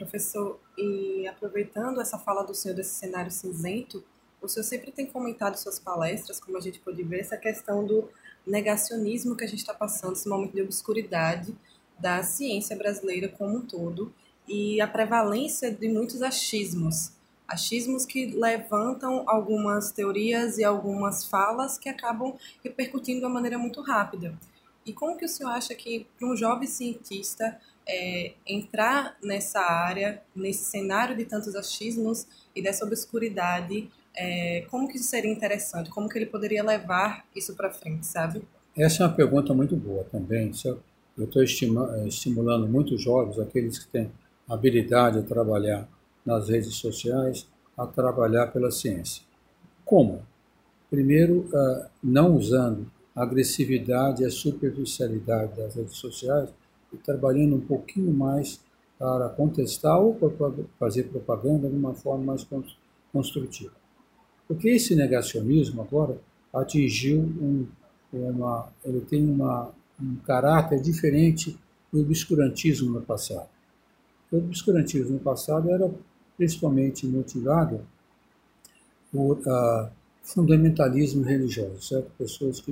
Professor, 0.00 0.58
e 0.78 1.28
aproveitando 1.28 2.00
essa 2.00 2.18
fala 2.18 2.42
do 2.42 2.54
senhor 2.54 2.74
desse 2.74 2.94
cenário 2.94 3.30
cinzento, 3.30 4.02
o 4.40 4.48
senhor 4.48 4.64
sempre 4.64 4.90
tem 4.90 5.04
comentado 5.04 5.52
em 5.52 5.58
suas 5.58 5.78
palestras, 5.78 6.40
como 6.40 6.56
a 6.56 6.60
gente 6.60 6.78
pode 6.78 7.02
ver, 7.02 7.20
essa 7.20 7.36
questão 7.36 7.84
do 7.84 8.08
negacionismo 8.46 9.36
que 9.36 9.44
a 9.44 9.46
gente 9.46 9.58
está 9.58 9.74
passando, 9.74 10.14
esse 10.14 10.26
momento 10.26 10.54
de 10.54 10.62
obscuridade 10.62 11.54
da 11.98 12.22
ciência 12.22 12.74
brasileira 12.74 13.28
como 13.28 13.58
um 13.58 13.60
todo, 13.60 14.10
e 14.48 14.80
a 14.80 14.88
prevalência 14.88 15.70
de 15.70 15.86
muitos 15.86 16.22
achismos. 16.22 17.12
Achismos 17.46 18.06
que 18.06 18.24
levantam 18.24 19.24
algumas 19.28 19.92
teorias 19.92 20.56
e 20.56 20.64
algumas 20.64 21.26
falas 21.26 21.76
que 21.76 21.90
acabam 21.90 22.38
repercutindo 22.64 23.20
de 23.20 23.26
uma 23.26 23.34
maneira 23.34 23.58
muito 23.58 23.82
rápida. 23.82 24.34
E 24.86 24.94
como 24.94 25.18
que 25.18 25.26
o 25.26 25.28
senhor 25.28 25.50
acha 25.50 25.74
que, 25.74 26.06
para 26.18 26.26
um 26.26 26.34
jovem 26.34 26.66
cientista, 26.66 27.60
é, 27.90 28.32
entrar 28.46 29.16
nessa 29.20 29.60
área, 29.60 30.22
nesse 30.34 30.64
cenário 30.64 31.16
de 31.16 31.24
tantos 31.24 31.56
achismos 31.56 32.26
e 32.54 32.62
dessa 32.62 32.84
obscuridade, 32.84 33.90
é, 34.16 34.64
como 34.70 34.88
que 34.88 34.96
isso 34.96 35.08
seria 35.08 35.30
interessante? 35.30 35.90
Como 35.90 36.08
que 36.08 36.16
ele 36.16 36.26
poderia 36.26 36.62
levar 36.62 37.26
isso 37.34 37.56
para 37.56 37.70
frente, 37.70 38.06
sabe? 38.06 38.42
Essa 38.76 39.02
é 39.02 39.06
uma 39.06 39.14
pergunta 39.14 39.52
muito 39.52 39.74
boa 39.76 40.04
também. 40.04 40.52
Eu 41.18 41.24
estou 41.24 41.42
estimulando 41.42 42.68
muitos 42.68 43.02
jovens, 43.02 43.38
aqueles 43.40 43.78
que 43.78 43.88
têm 43.88 44.10
habilidade 44.48 45.20
de 45.20 45.26
trabalhar 45.26 45.88
nas 46.24 46.48
redes 46.48 46.76
sociais, 46.76 47.48
a 47.76 47.86
trabalhar 47.86 48.48
pela 48.48 48.70
ciência. 48.70 49.24
Como? 49.84 50.22
Primeiro, 50.88 51.48
uh, 51.52 51.86
não 52.02 52.36
usando 52.36 52.90
a 53.14 53.22
agressividade 53.22 54.22
e 54.22 54.26
a 54.26 54.30
superficialidade 54.30 55.56
das 55.56 55.74
redes 55.74 55.96
sociais 55.96 56.50
trabalhando 56.98 57.56
um 57.56 57.60
pouquinho 57.60 58.12
mais 58.12 58.60
para 58.98 59.30
contestar 59.30 59.98
ou 59.98 60.14
para 60.14 60.52
fazer 60.78 61.04
propaganda 61.04 61.68
de 61.68 61.74
uma 61.74 61.94
forma 61.94 62.24
mais 62.24 62.46
construtiva. 63.12 63.72
Porque 64.46 64.68
esse 64.68 64.94
negacionismo 64.94 65.80
agora 65.80 66.18
atingiu 66.52 67.20
um, 67.20 67.66
uma, 68.12 68.68
ele 68.84 69.00
tem 69.00 69.24
uma, 69.24 69.70
um 70.00 70.16
caráter 70.16 70.80
diferente 70.80 71.58
do 71.92 72.00
obscurantismo 72.00 72.90
no 72.90 73.00
passado. 73.00 73.48
O 74.30 74.36
obscurantismo 74.36 75.12
no 75.12 75.20
passado 75.20 75.70
era 75.70 75.90
principalmente 76.36 77.06
motivado 77.06 77.80
por 79.12 79.38
uh, 79.38 79.90
fundamentalismo 80.22 81.22
religioso, 81.22 81.82
certo? 81.82 82.10
Pessoas 82.16 82.60
que 82.60 82.70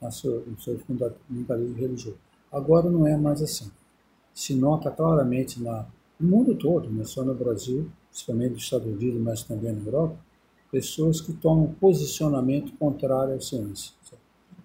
no 0.00 0.12
seu, 0.12 0.44
no 0.46 0.60
seu 0.60 0.78
fundamentalismo 0.80 1.74
religioso. 1.74 2.25
Agora 2.50 2.90
não 2.90 3.06
é 3.06 3.16
mais 3.16 3.42
assim. 3.42 3.70
Se 4.32 4.54
nota 4.54 4.90
claramente 4.90 5.62
na, 5.62 5.86
no 6.18 6.28
mundo 6.28 6.54
todo, 6.54 6.90
não 6.90 7.02
é 7.02 7.04
só 7.04 7.24
no 7.24 7.34
Brasil, 7.34 7.90
principalmente 8.10 8.52
nos 8.52 8.62
Estados 8.62 8.86
Unidos, 8.86 9.20
mas 9.20 9.42
também 9.42 9.72
na 9.72 9.82
Europa, 9.82 10.16
pessoas 10.70 11.20
que 11.20 11.32
tomam 11.32 11.74
posicionamento 11.80 12.72
contrário 12.78 13.34
à 13.34 13.40
ciência. 13.40 13.92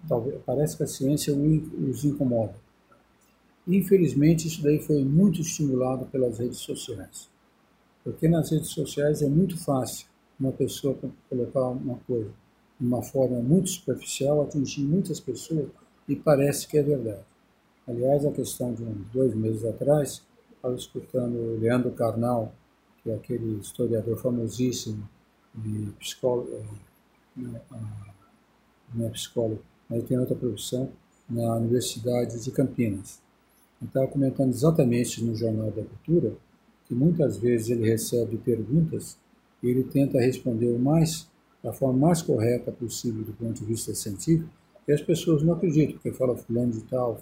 Talvez, 0.08 0.40
parece 0.44 0.76
que 0.76 0.82
a 0.82 0.86
ciência 0.86 1.34
os 1.34 2.04
incomoda. 2.04 2.54
Infelizmente, 3.66 4.48
isso 4.48 4.62
daí 4.62 4.80
foi 4.80 5.04
muito 5.04 5.40
estimulado 5.40 6.06
pelas 6.06 6.38
redes 6.38 6.58
sociais. 6.58 7.30
Porque 8.02 8.28
nas 8.28 8.50
redes 8.50 8.70
sociais 8.70 9.22
é 9.22 9.28
muito 9.28 9.56
fácil 9.56 10.08
uma 10.38 10.50
pessoa 10.50 10.98
colocar 11.30 11.68
uma 11.68 11.98
coisa 12.06 12.30
de 12.80 12.86
uma 12.86 13.02
forma 13.02 13.40
muito 13.40 13.70
superficial, 13.70 14.42
atingir 14.42 14.82
muitas 14.82 15.20
pessoas 15.20 15.68
e 16.08 16.16
parece 16.16 16.66
que 16.66 16.76
é 16.76 16.82
verdade. 16.82 17.24
Aliás, 17.86 18.24
a 18.24 18.30
questão 18.30 18.72
de 18.72 18.82
uns 18.82 19.06
dois 19.12 19.34
meses 19.34 19.64
atrás, 19.64 20.22
estava 20.54 20.74
escutando 20.74 21.36
o 21.36 21.58
Leandro 21.58 21.90
Carnal, 21.90 22.52
que 23.02 23.10
é 23.10 23.14
aquele 23.14 23.58
historiador 23.58 24.16
famosíssimo 24.18 25.08
e 25.64 25.90
psicólogo, 25.98 26.48
é, 26.54 27.40
né, 27.40 27.60
não 28.94 29.06
é 29.06 29.10
psicólogo, 29.10 29.62
mas 29.88 30.04
tem 30.04 30.18
outra 30.18 30.36
profissão, 30.36 30.90
na 31.28 31.56
Universidade 31.56 32.42
de 32.42 32.50
Campinas. 32.50 33.20
Ele 33.80 33.88
estava 33.88 34.06
comentando 34.06 34.50
exatamente 34.50 35.24
no 35.24 35.34
Jornal 35.34 35.70
da 35.70 35.82
Cultura 35.82 36.34
que 36.86 36.94
muitas 36.94 37.38
vezes 37.38 37.70
ele 37.70 37.88
recebe 37.88 38.36
perguntas 38.36 39.16
e 39.62 39.68
ele 39.68 39.82
tenta 39.84 40.20
responder 40.20 40.70
o 40.70 40.78
mais 40.78 41.28
da 41.62 41.72
forma 41.72 42.06
mais 42.06 42.20
correta 42.20 42.70
possível 42.70 43.24
do 43.24 43.32
ponto 43.32 43.60
de 43.60 43.64
vista 43.64 43.94
científico 43.94 44.48
e 44.86 44.92
as 44.92 45.00
pessoas 45.00 45.42
não 45.42 45.54
acreditam, 45.54 45.94
porque 45.94 46.12
fala 46.12 46.36
fulano 46.36 46.72
de 46.72 46.82
tal, 46.82 47.20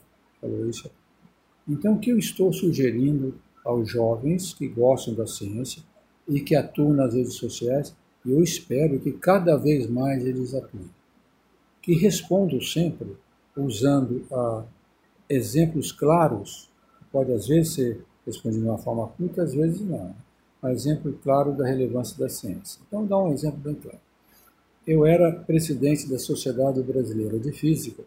Então, 1.69 1.95
o 1.95 1.99
que 1.99 2.11
eu 2.11 2.19
estou 2.19 2.53
sugerindo 2.53 3.35
aos 3.65 3.91
jovens 3.91 4.55
que 4.55 4.67
gostam 4.67 5.15
da 5.15 5.27
ciência 5.27 5.83
e 6.29 6.41
que 6.41 6.55
atuam 6.55 6.93
nas 6.93 7.15
redes 7.15 7.35
sociais, 7.35 7.95
e 8.25 8.33
eu 8.33 8.43
espero 8.43 8.99
que 8.99 9.13
cada 9.13 9.57
vez 9.57 9.89
mais 9.89 10.25
eles 10.25 10.55
atuem, 10.55 10.91
que 11.83 11.95
respondam 11.95 12.61
sempre 12.61 13.17
usando 13.57 14.25
ah, 14.33 14.65
exemplos 15.29 15.93
claros, 15.93 16.71
pode 17.13 17.33
às 17.33 17.49
vezes 17.49 17.75
ser 17.75 18.05
respondido 18.27 18.63
de 18.63 18.69
uma 18.69 18.79
forma 18.79 19.09
curta, 19.09 19.43
às 19.43 19.55
vezes 19.55 19.81
não. 19.81 20.15
Um 20.63 20.69
exemplo 20.69 21.19
claro 21.23 21.53
da 21.53 21.67
relevância 21.67 22.19
da 22.19 22.29
ciência. 22.29 22.81
Então, 22.87 23.07
dá 23.07 23.19
um 23.19 23.33
exemplo 23.33 23.59
bem 23.59 23.75
claro. 23.75 23.99
Eu 24.87 25.07
era 25.07 25.33
presidente 25.33 26.09
da 26.09 26.19
Sociedade 26.19 26.83
Brasileira 26.83 27.39
de 27.39 27.53
Física 27.53 28.03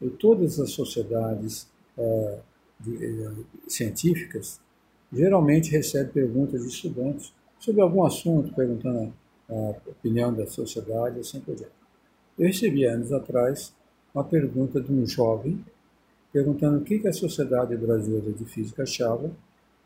e 0.00 0.08
todas 0.08 0.58
as 0.58 0.70
sociedades 0.70 1.68
é, 1.98 2.38
é, 2.88 3.30
científicas 3.68 4.60
geralmente 5.12 5.70
recebem 5.70 6.12
perguntas 6.12 6.62
de 6.62 6.68
estudantes 6.68 7.32
sobre 7.58 7.80
algum 7.80 8.04
assunto, 8.04 8.54
perguntando 8.54 9.12
a, 9.48 9.74
opinião 9.90 10.32
da 10.32 10.46
sociedade 10.46 11.20
assim 11.20 11.40
por 11.40 11.54
diante. 11.54 11.72
Eu 12.38 12.46
recebi 12.46 12.84
anos 12.84 13.12
atrás 13.12 13.74
uma 14.14 14.24
pergunta 14.24 14.80
de 14.80 14.92
um 14.92 15.06
jovem 15.06 15.64
perguntando 16.32 16.78
o 16.78 16.80
que 16.82 17.06
a 17.06 17.12
Sociedade 17.12 17.76
Brasileira 17.76 18.32
de 18.32 18.44
Física 18.46 18.84
achava 18.84 19.30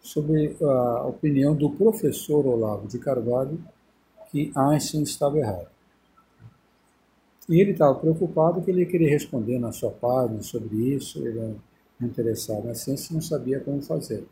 sobre 0.01 0.57
a 0.63 1.07
opinião 1.07 1.57
do 1.57 1.71
professor 1.71 2.47
Olavo 2.47 2.87
de 2.87 2.99
Carvalho 3.01 3.59
que 4.31 4.53
Einstein 4.55 5.03
estava 5.03 5.39
errado. 5.39 5.69
E 7.49 7.61
ele 7.61 7.73
estava 7.73 7.95
preocupado 7.97 8.63
que 8.63 8.71
ele 8.71 8.87
queria 8.87 9.09
responder 9.09 9.59
na 9.59 9.73
sua 9.73 9.91
página 9.91 10.41
sobre 10.43 10.77
isso, 10.95 11.19
ele 11.27 11.57
interessado 12.01 12.65
na 12.67 12.75
ciência 12.75 13.15
não 13.15 13.23
sabia 13.23 13.61
como 13.61 13.81
fazer. 13.83 14.25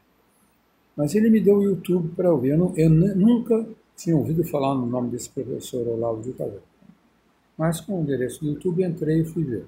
Mas 0.96 1.14
ele 1.14 1.30
me 1.30 1.40
deu 1.40 1.56
o 1.56 1.62
YouTube 1.62 2.14
para 2.14 2.32
ouvir. 2.32 2.50
Eu, 2.50 2.58
não, 2.58 2.76
eu 2.76 2.90
nunca 2.90 3.66
tinha 3.96 4.16
ouvido 4.16 4.44
falar 4.44 4.74
no 4.74 4.86
nome 4.86 5.10
desse 5.10 5.30
professor 5.30 5.86
Olavo 5.88 6.22
de 6.22 6.32
Carvalho. 6.32 6.62
Mas 7.56 7.80
com 7.80 7.98
o 7.98 8.02
endereço 8.02 8.40
do 8.40 8.50
YouTube 8.50 8.84
entrei 8.84 9.20
e 9.20 9.24
fui 9.24 9.44
ver. 9.44 9.66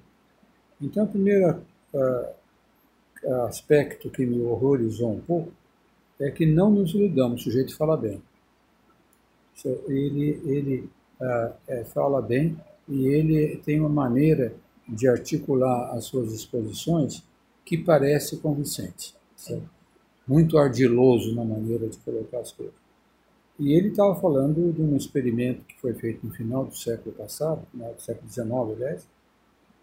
Então, 0.80 1.04
o 1.04 1.08
primeiro 1.08 1.62
uh, 1.94 3.32
aspecto 3.46 4.10
que 4.10 4.26
me 4.26 4.40
horrorizou 4.42 5.12
um 5.12 5.20
pouco 5.20 5.52
é 6.20 6.30
que 6.30 6.46
não 6.46 6.70
nos 6.70 6.94
iludamos, 6.94 7.40
o 7.40 7.44
sujeito 7.44 7.76
fala 7.76 7.96
bem. 7.96 8.20
Ele, 9.88 10.40
ele 10.44 10.90
uh, 11.20 11.52
é, 11.66 11.84
fala 11.84 12.20
bem 12.20 12.56
e 12.88 13.06
ele 13.06 13.56
tem 13.64 13.80
uma 13.80 13.88
maneira 13.88 14.54
de 14.86 15.08
articular 15.08 15.92
as 15.92 16.04
suas 16.04 16.32
exposições 16.32 17.24
que 17.66 17.76
parece 17.76 18.36
convincente. 18.36 19.12
Muito 20.26 20.56
ardiloso 20.56 21.34
na 21.34 21.44
maneira 21.44 21.88
de 21.88 21.98
colocar 21.98 22.38
as 22.38 22.52
coisas. 22.52 22.74
E 23.58 23.72
ele 23.72 23.88
estava 23.88 24.14
falando 24.14 24.72
de 24.72 24.80
um 24.80 24.96
experimento 24.96 25.62
que 25.62 25.78
foi 25.80 25.92
feito 25.94 26.24
no 26.24 26.32
final 26.32 26.64
do 26.64 26.76
século 26.76 27.14
passado, 27.14 27.66
no 27.74 27.84
século 27.98 28.30
XIX, 28.30 28.50
aliás, 28.50 29.06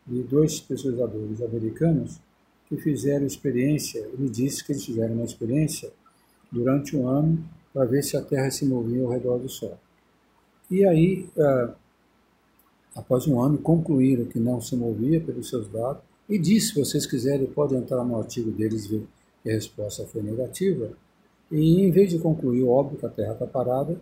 de 0.07 0.23
dois 0.23 0.59
pesquisadores 0.59 1.41
americanos 1.41 2.19
que 2.67 2.77
fizeram 2.77 3.25
experiência, 3.25 3.99
ele 3.99 4.29
disse 4.29 4.63
que 4.63 4.71
eles 4.71 4.85
fizeram 4.85 5.15
uma 5.15 5.25
experiência 5.25 5.91
durante 6.51 6.95
um 6.95 7.07
ano 7.07 7.43
para 7.73 7.85
ver 7.85 8.03
se 8.03 8.15
a 8.15 8.21
Terra 8.21 8.49
se 8.51 8.65
movia 8.65 9.03
ao 9.03 9.09
redor 9.09 9.39
do 9.39 9.49
Sol. 9.49 9.77
E 10.69 10.85
aí, 10.85 11.27
uh, 11.35 11.73
após 12.95 13.27
um 13.27 13.41
ano, 13.41 13.57
concluíram 13.57 14.25
que 14.25 14.39
não 14.39 14.61
se 14.61 14.75
movia 14.75 15.19
pelos 15.19 15.49
seus 15.49 15.67
dados 15.67 16.01
e 16.27 16.37
disse, 16.39 16.69
se 16.69 16.79
vocês 16.79 17.05
quiserem, 17.05 17.47
podem 17.47 17.79
entrar 17.79 18.03
no 18.03 18.17
artigo 18.17 18.51
deles 18.51 18.85
e 18.85 18.89
ver 18.89 19.07
que 19.41 19.49
a 19.49 19.53
resposta 19.53 20.05
foi 20.05 20.21
negativa. 20.21 20.91
E 21.51 21.81
em 21.81 21.91
vez 21.91 22.09
de 22.09 22.19
concluir, 22.19 22.63
óbvio, 22.63 22.97
que 22.97 23.05
a 23.05 23.09
Terra 23.09 23.33
está 23.33 23.45
parada, 23.45 23.99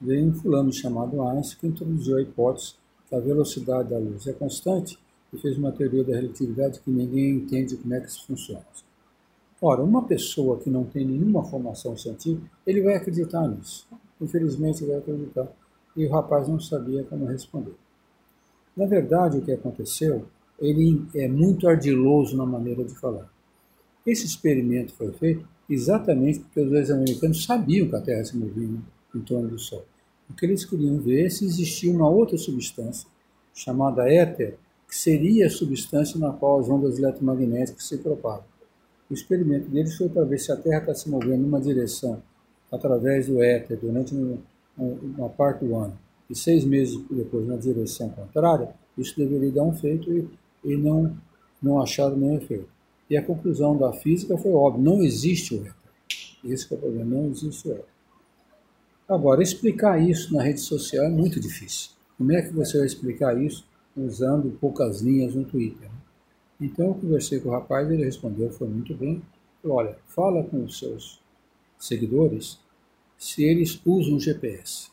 veio 0.00 0.26
um 0.26 0.32
fulano 0.32 0.72
chamado 0.72 1.20
Einstein 1.22 1.58
que 1.60 1.66
introduziu 1.66 2.16
a 2.16 2.22
hipótese 2.22 2.74
que 3.08 3.14
a 3.14 3.20
velocidade 3.20 3.90
da 3.90 3.98
luz 3.98 4.26
é 4.26 4.32
constante 4.32 4.98
e 5.32 5.38
fez 5.38 5.58
uma 5.58 5.72
teoria 5.72 6.04
da 6.04 6.14
relatividade 6.14 6.80
que 6.80 6.90
ninguém 6.90 7.36
entende 7.36 7.76
como 7.76 7.94
é 7.94 8.00
que 8.00 8.08
isso 8.08 8.26
funciona. 8.26 8.64
Ora, 9.60 9.82
uma 9.82 10.04
pessoa 10.04 10.58
que 10.58 10.70
não 10.70 10.84
tem 10.84 11.06
nenhuma 11.06 11.42
formação 11.42 11.96
científica, 11.96 12.50
ele 12.66 12.82
vai 12.82 12.94
acreditar 12.94 13.48
nisso. 13.48 13.86
Infelizmente, 14.20 14.84
vai 14.84 14.96
acreditar. 14.96 15.48
E 15.96 16.06
o 16.06 16.10
rapaz 16.10 16.48
não 16.48 16.60
sabia 16.60 17.04
como 17.04 17.24
responder. 17.24 17.74
Na 18.76 18.86
verdade, 18.86 19.38
o 19.38 19.42
que 19.42 19.52
aconteceu, 19.52 20.26
ele 20.60 21.04
é 21.14 21.28
muito 21.28 21.68
ardiloso 21.68 22.36
na 22.36 22.46
maneira 22.46 22.84
de 22.84 22.94
falar. 22.94 23.30
Esse 24.06 24.26
experimento 24.26 24.92
foi 24.94 25.12
feito 25.12 25.46
exatamente 25.68 26.40
porque 26.40 26.60
os 26.60 26.70
dois 26.70 26.90
americanos 26.90 27.44
sabiam 27.44 27.88
que 27.88 27.96
a 27.96 28.00
Terra 28.00 28.24
se 28.24 28.36
movia 28.36 28.68
em 29.14 29.20
torno 29.20 29.48
do 29.48 29.58
Sol. 29.58 29.84
O 30.28 30.34
que 30.34 30.44
eles 30.46 30.64
queriam 30.64 30.98
ver 30.98 31.26
é 31.26 31.30
se 31.30 31.44
existia 31.44 31.92
uma 31.92 32.08
outra 32.08 32.36
substância, 32.36 33.08
chamada 33.54 34.10
éter, 34.10 34.56
que 34.88 34.96
seria 34.96 35.46
a 35.46 35.50
substância 35.50 36.18
na 36.18 36.32
qual 36.32 36.60
as 36.60 36.68
ondas 36.68 36.98
eletromagnéticas 36.98 37.86
se 37.86 37.98
propagam. 37.98 38.44
O 39.10 39.14
experimento 39.14 39.68
deles 39.68 39.96
foi 39.96 40.08
para 40.08 40.24
ver 40.24 40.38
se 40.38 40.52
a 40.52 40.56
Terra 40.56 40.80
está 40.80 40.94
se 40.94 41.08
movendo 41.08 41.42
numa 41.42 41.60
direção 41.60 42.22
através 42.70 43.26
do 43.26 43.42
éter 43.42 43.78
durante 43.78 44.14
uma 44.76 45.28
parte 45.28 45.64
do 45.64 45.74
ano 45.76 45.98
e 46.28 46.34
seis 46.34 46.64
meses 46.64 46.98
depois 47.10 47.46
na 47.46 47.56
direção 47.56 48.08
contrária, 48.10 48.74
isso 48.96 49.16
deveria 49.16 49.50
dar 49.50 49.64
um 49.64 49.72
efeito 49.72 50.12
e, 50.12 50.28
e 50.64 50.76
não, 50.76 51.16
não 51.62 51.80
acharam 51.80 52.16
nenhum 52.16 52.36
efeito. 52.36 52.68
E 53.08 53.16
a 53.16 53.22
conclusão 53.22 53.76
da 53.76 53.92
física 53.92 54.36
foi 54.38 54.52
óbvia, 54.52 54.82
não 54.82 55.02
existe 55.02 55.54
o 55.54 55.60
éter. 55.60 55.74
Esse 56.44 56.72
é 56.72 56.76
o 56.76 56.80
problema, 56.80 57.04
não 57.04 57.26
existe 57.30 57.68
o 57.68 57.72
éter. 57.72 57.84
Agora, 59.08 59.42
explicar 59.42 60.00
isso 60.00 60.32
na 60.32 60.42
rede 60.42 60.60
social 60.60 61.04
é 61.04 61.10
muito 61.10 61.38
difícil. 61.38 61.90
Como 62.16 62.32
é 62.32 62.40
que 62.40 62.52
você 62.52 62.78
vai 62.78 62.86
explicar 62.86 63.40
isso 63.40 63.66
usando 63.94 64.50
poucas 64.58 65.02
linhas 65.02 65.34
no 65.34 65.44
Twitter? 65.44 65.88
Né? 65.88 65.94
Então, 66.60 66.86
eu 66.88 66.94
conversei 66.94 67.40
com 67.40 67.50
o 67.50 67.52
rapaz, 67.52 67.90
ele 67.90 68.04
respondeu, 68.04 68.50
foi 68.50 68.68
muito 68.68 68.94
bem. 68.94 69.22
Olha, 69.62 69.98
fala 70.06 70.42
com 70.44 70.64
os 70.64 70.78
seus 70.78 71.20
seguidores 71.78 72.58
se 73.18 73.44
eles 73.44 73.80
usam 73.84 74.18
GPS, 74.18 74.90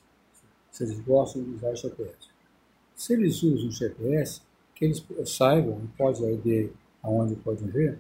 se 0.71 0.83
eles 0.83 0.99
gostam 0.99 1.43
de 1.43 1.51
usar 1.51 1.75
GPS. 1.75 2.29
Se 2.95 3.13
eles 3.13 3.43
usam 3.43 3.71
GPS, 3.71 4.41
que 4.81 4.85
eles 4.85 5.05
saibam, 5.25 5.79
pode 5.95 6.19
ver 6.37 6.73
aonde 7.03 7.35
podem 7.35 7.67
ver, 7.67 7.99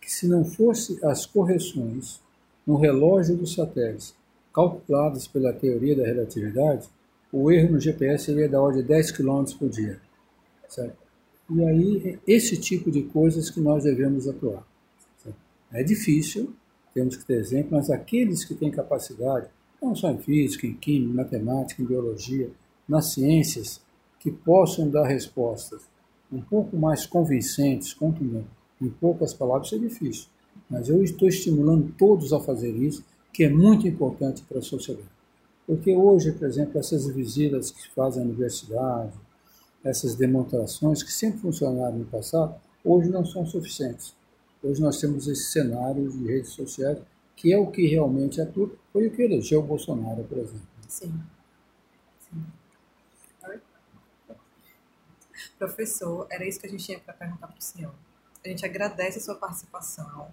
que 0.00 0.10
se 0.10 0.26
não 0.26 0.44
fosse 0.44 0.98
as 1.04 1.24
correções 1.24 2.20
no 2.66 2.76
relógio 2.76 3.36
dos 3.36 3.54
satélites 3.54 4.14
calculadas 4.52 5.28
pela 5.28 5.52
teoria 5.52 5.96
da 5.96 6.04
relatividade, 6.04 6.88
o 7.32 7.52
erro 7.52 7.74
no 7.74 7.80
GPS 7.80 8.24
seria 8.24 8.48
da 8.48 8.60
ordem 8.60 8.82
de 8.82 8.88
10 8.88 9.12
km 9.12 9.44
por 9.58 9.68
dia. 9.68 10.00
Certo? 10.68 10.96
E 11.50 11.64
aí, 11.64 12.18
esse 12.26 12.56
tipo 12.56 12.90
de 12.90 13.02
coisas 13.04 13.48
que 13.48 13.60
nós 13.60 13.84
devemos 13.84 14.26
atuar. 14.26 14.66
Certo? 15.22 15.38
É 15.72 15.84
difícil, 15.84 16.52
temos 16.92 17.16
que 17.16 17.24
ter 17.24 17.38
exemplo, 17.38 17.70
mas 17.72 17.90
aqueles 17.90 18.44
que 18.44 18.54
têm 18.54 18.70
capacidade, 18.70 19.48
não 19.80 19.94
só 19.94 20.10
em 20.10 20.18
física, 20.18 20.66
em 20.66 20.74
química, 20.74 21.12
em 21.12 21.14
matemática, 21.14 21.80
em 21.80 21.86
biologia, 21.86 22.50
nas 22.88 23.12
ciências, 23.12 23.80
que 24.18 24.32
possam 24.32 24.90
dar 24.90 25.06
respostas 25.06 25.82
um 26.30 26.40
pouco 26.40 26.76
mais 26.76 27.06
convincentes, 27.06 27.92
contundentes, 27.92 28.50
em 28.80 28.88
poucas 28.88 29.34
palavras, 29.34 29.72
é 29.72 29.78
difícil. 29.78 30.26
Mas 30.68 30.88
eu 30.88 31.02
estou 31.02 31.28
estimulando 31.28 31.92
todos 31.96 32.32
a 32.32 32.40
fazer 32.40 32.70
isso, 32.70 33.04
que 33.32 33.44
é 33.44 33.48
muito 33.48 33.86
importante 33.86 34.42
para 34.42 34.58
a 34.58 34.62
sociedade. 34.62 35.08
Porque 35.66 35.94
hoje, 35.94 36.32
por 36.32 36.46
exemplo, 36.46 36.78
essas 36.78 37.06
visitas 37.06 37.70
que 37.70 37.90
fazem 37.90 38.22
a 38.22 38.26
universidade, 38.26 39.12
essas 39.84 40.14
demonstrações 40.14 41.02
que 41.02 41.12
sempre 41.12 41.40
funcionaram 41.40 41.98
no 41.98 42.04
passado, 42.04 42.54
hoje 42.84 43.08
não 43.10 43.24
são 43.24 43.46
suficientes. 43.46 44.14
Hoje 44.62 44.80
nós 44.80 44.98
temos 44.98 45.28
esse 45.28 45.52
cenário 45.52 46.10
de 46.10 46.26
redes 46.26 46.50
sociais, 46.50 46.98
que 47.36 47.52
é 47.52 47.58
o 47.58 47.68
que 47.68 47.86
realmente 47.86 48.40
atua, 48.40 48.70
foi 48.92 49.06
o 49.06 49.10
que 49.10 49.22
elegeu 49.22 49.60
o 49.60 49.62
Bolsonaro, 49.62 50.24
por 50.24 50.38
exemplo. 50.38 50.66
Sim. 50.88 51.12
Sim. 52.18 52.44
Professor, 55.58 56.26
era 56.30 56.46
isso 56.46 56.60
que 56.60 56.66
a 56.66 56.70
gente 56.70 56.84
tinha 56.84 56.98
para 56.98 57.14
perguntar 57.14 57.48
para 57.48 57.58
o 57.58 57.62
senhor. 57.62 57.94
A 58.44 58.48
gente 58.48 58.64
agradece 58.64 59.18
a 59.18 59.20
sua 59.20 59.34
participação 59.34 60.28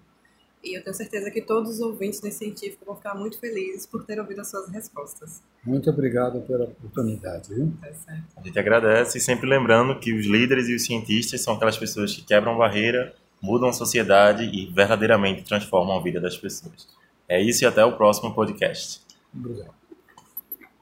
e 0.66 0.76
eu 0.76 0.82
tenho 0.82 0.94
certeza 0.94 1.30
que 1.30 1.40
todos 1.40 1.74
os 1.74 1.80
ouvintes 1.80 2.20
do 2.20 2.30
Científico 2.30 2.84
vão 2.84 2.96
ficar 2.96 3.14
muito 3.14 3.38
felizes 3.38 3.86
por 3.86 4.04
ter 4.04 4.18
ouvido 4.18 4.40
as 4.40 4.50
suas 4.50 4.68
respostas. 4.68 5.40
Muito 5.64 5.88
obrigado 5.88 6.40
pela 6.42 6.64
oportunidade. 6.64 7.54
Viu? 7.54 7.72
Tá 7.80 8.18
a 8.36 8.42
gente 8.42 8.58
agradece 8.58 9.18
e 9.18 9.20
sempre 9.20 9.48
lembrando 9.48 9.98
que 10.00 10.12
os 10.12 10.26
líderes 10.26 10.68
e 10.68 10.74
os 10.74 10.84
cientistas 10.84 11.40
são 11.40 11.54
aquelas 11.54 11.78
pessoas 11.78 12.14
que 12.14 12.22
quebram 12.22 12.56
barreira, 12.56 13.14
mudam 13.40 13.68
a 13.68 13.72
sociedade 13.72 14.44
e 14.44 14.66
verdadeiramente 14.72 15.44
transformam 15.44 15.98
a 15.98 16.02
vida 16.02 16.20
das 16.20 16.36
pessoas. 16.36 16.88
É 17.28 17.40
isso 17.40 17.64
e 17.64 17.66
até 17.66 17.84
o 17.84 17.96
próximo 17.96 18.34
podcast. 18.34 19.02
Obrigado. 19.32 19.85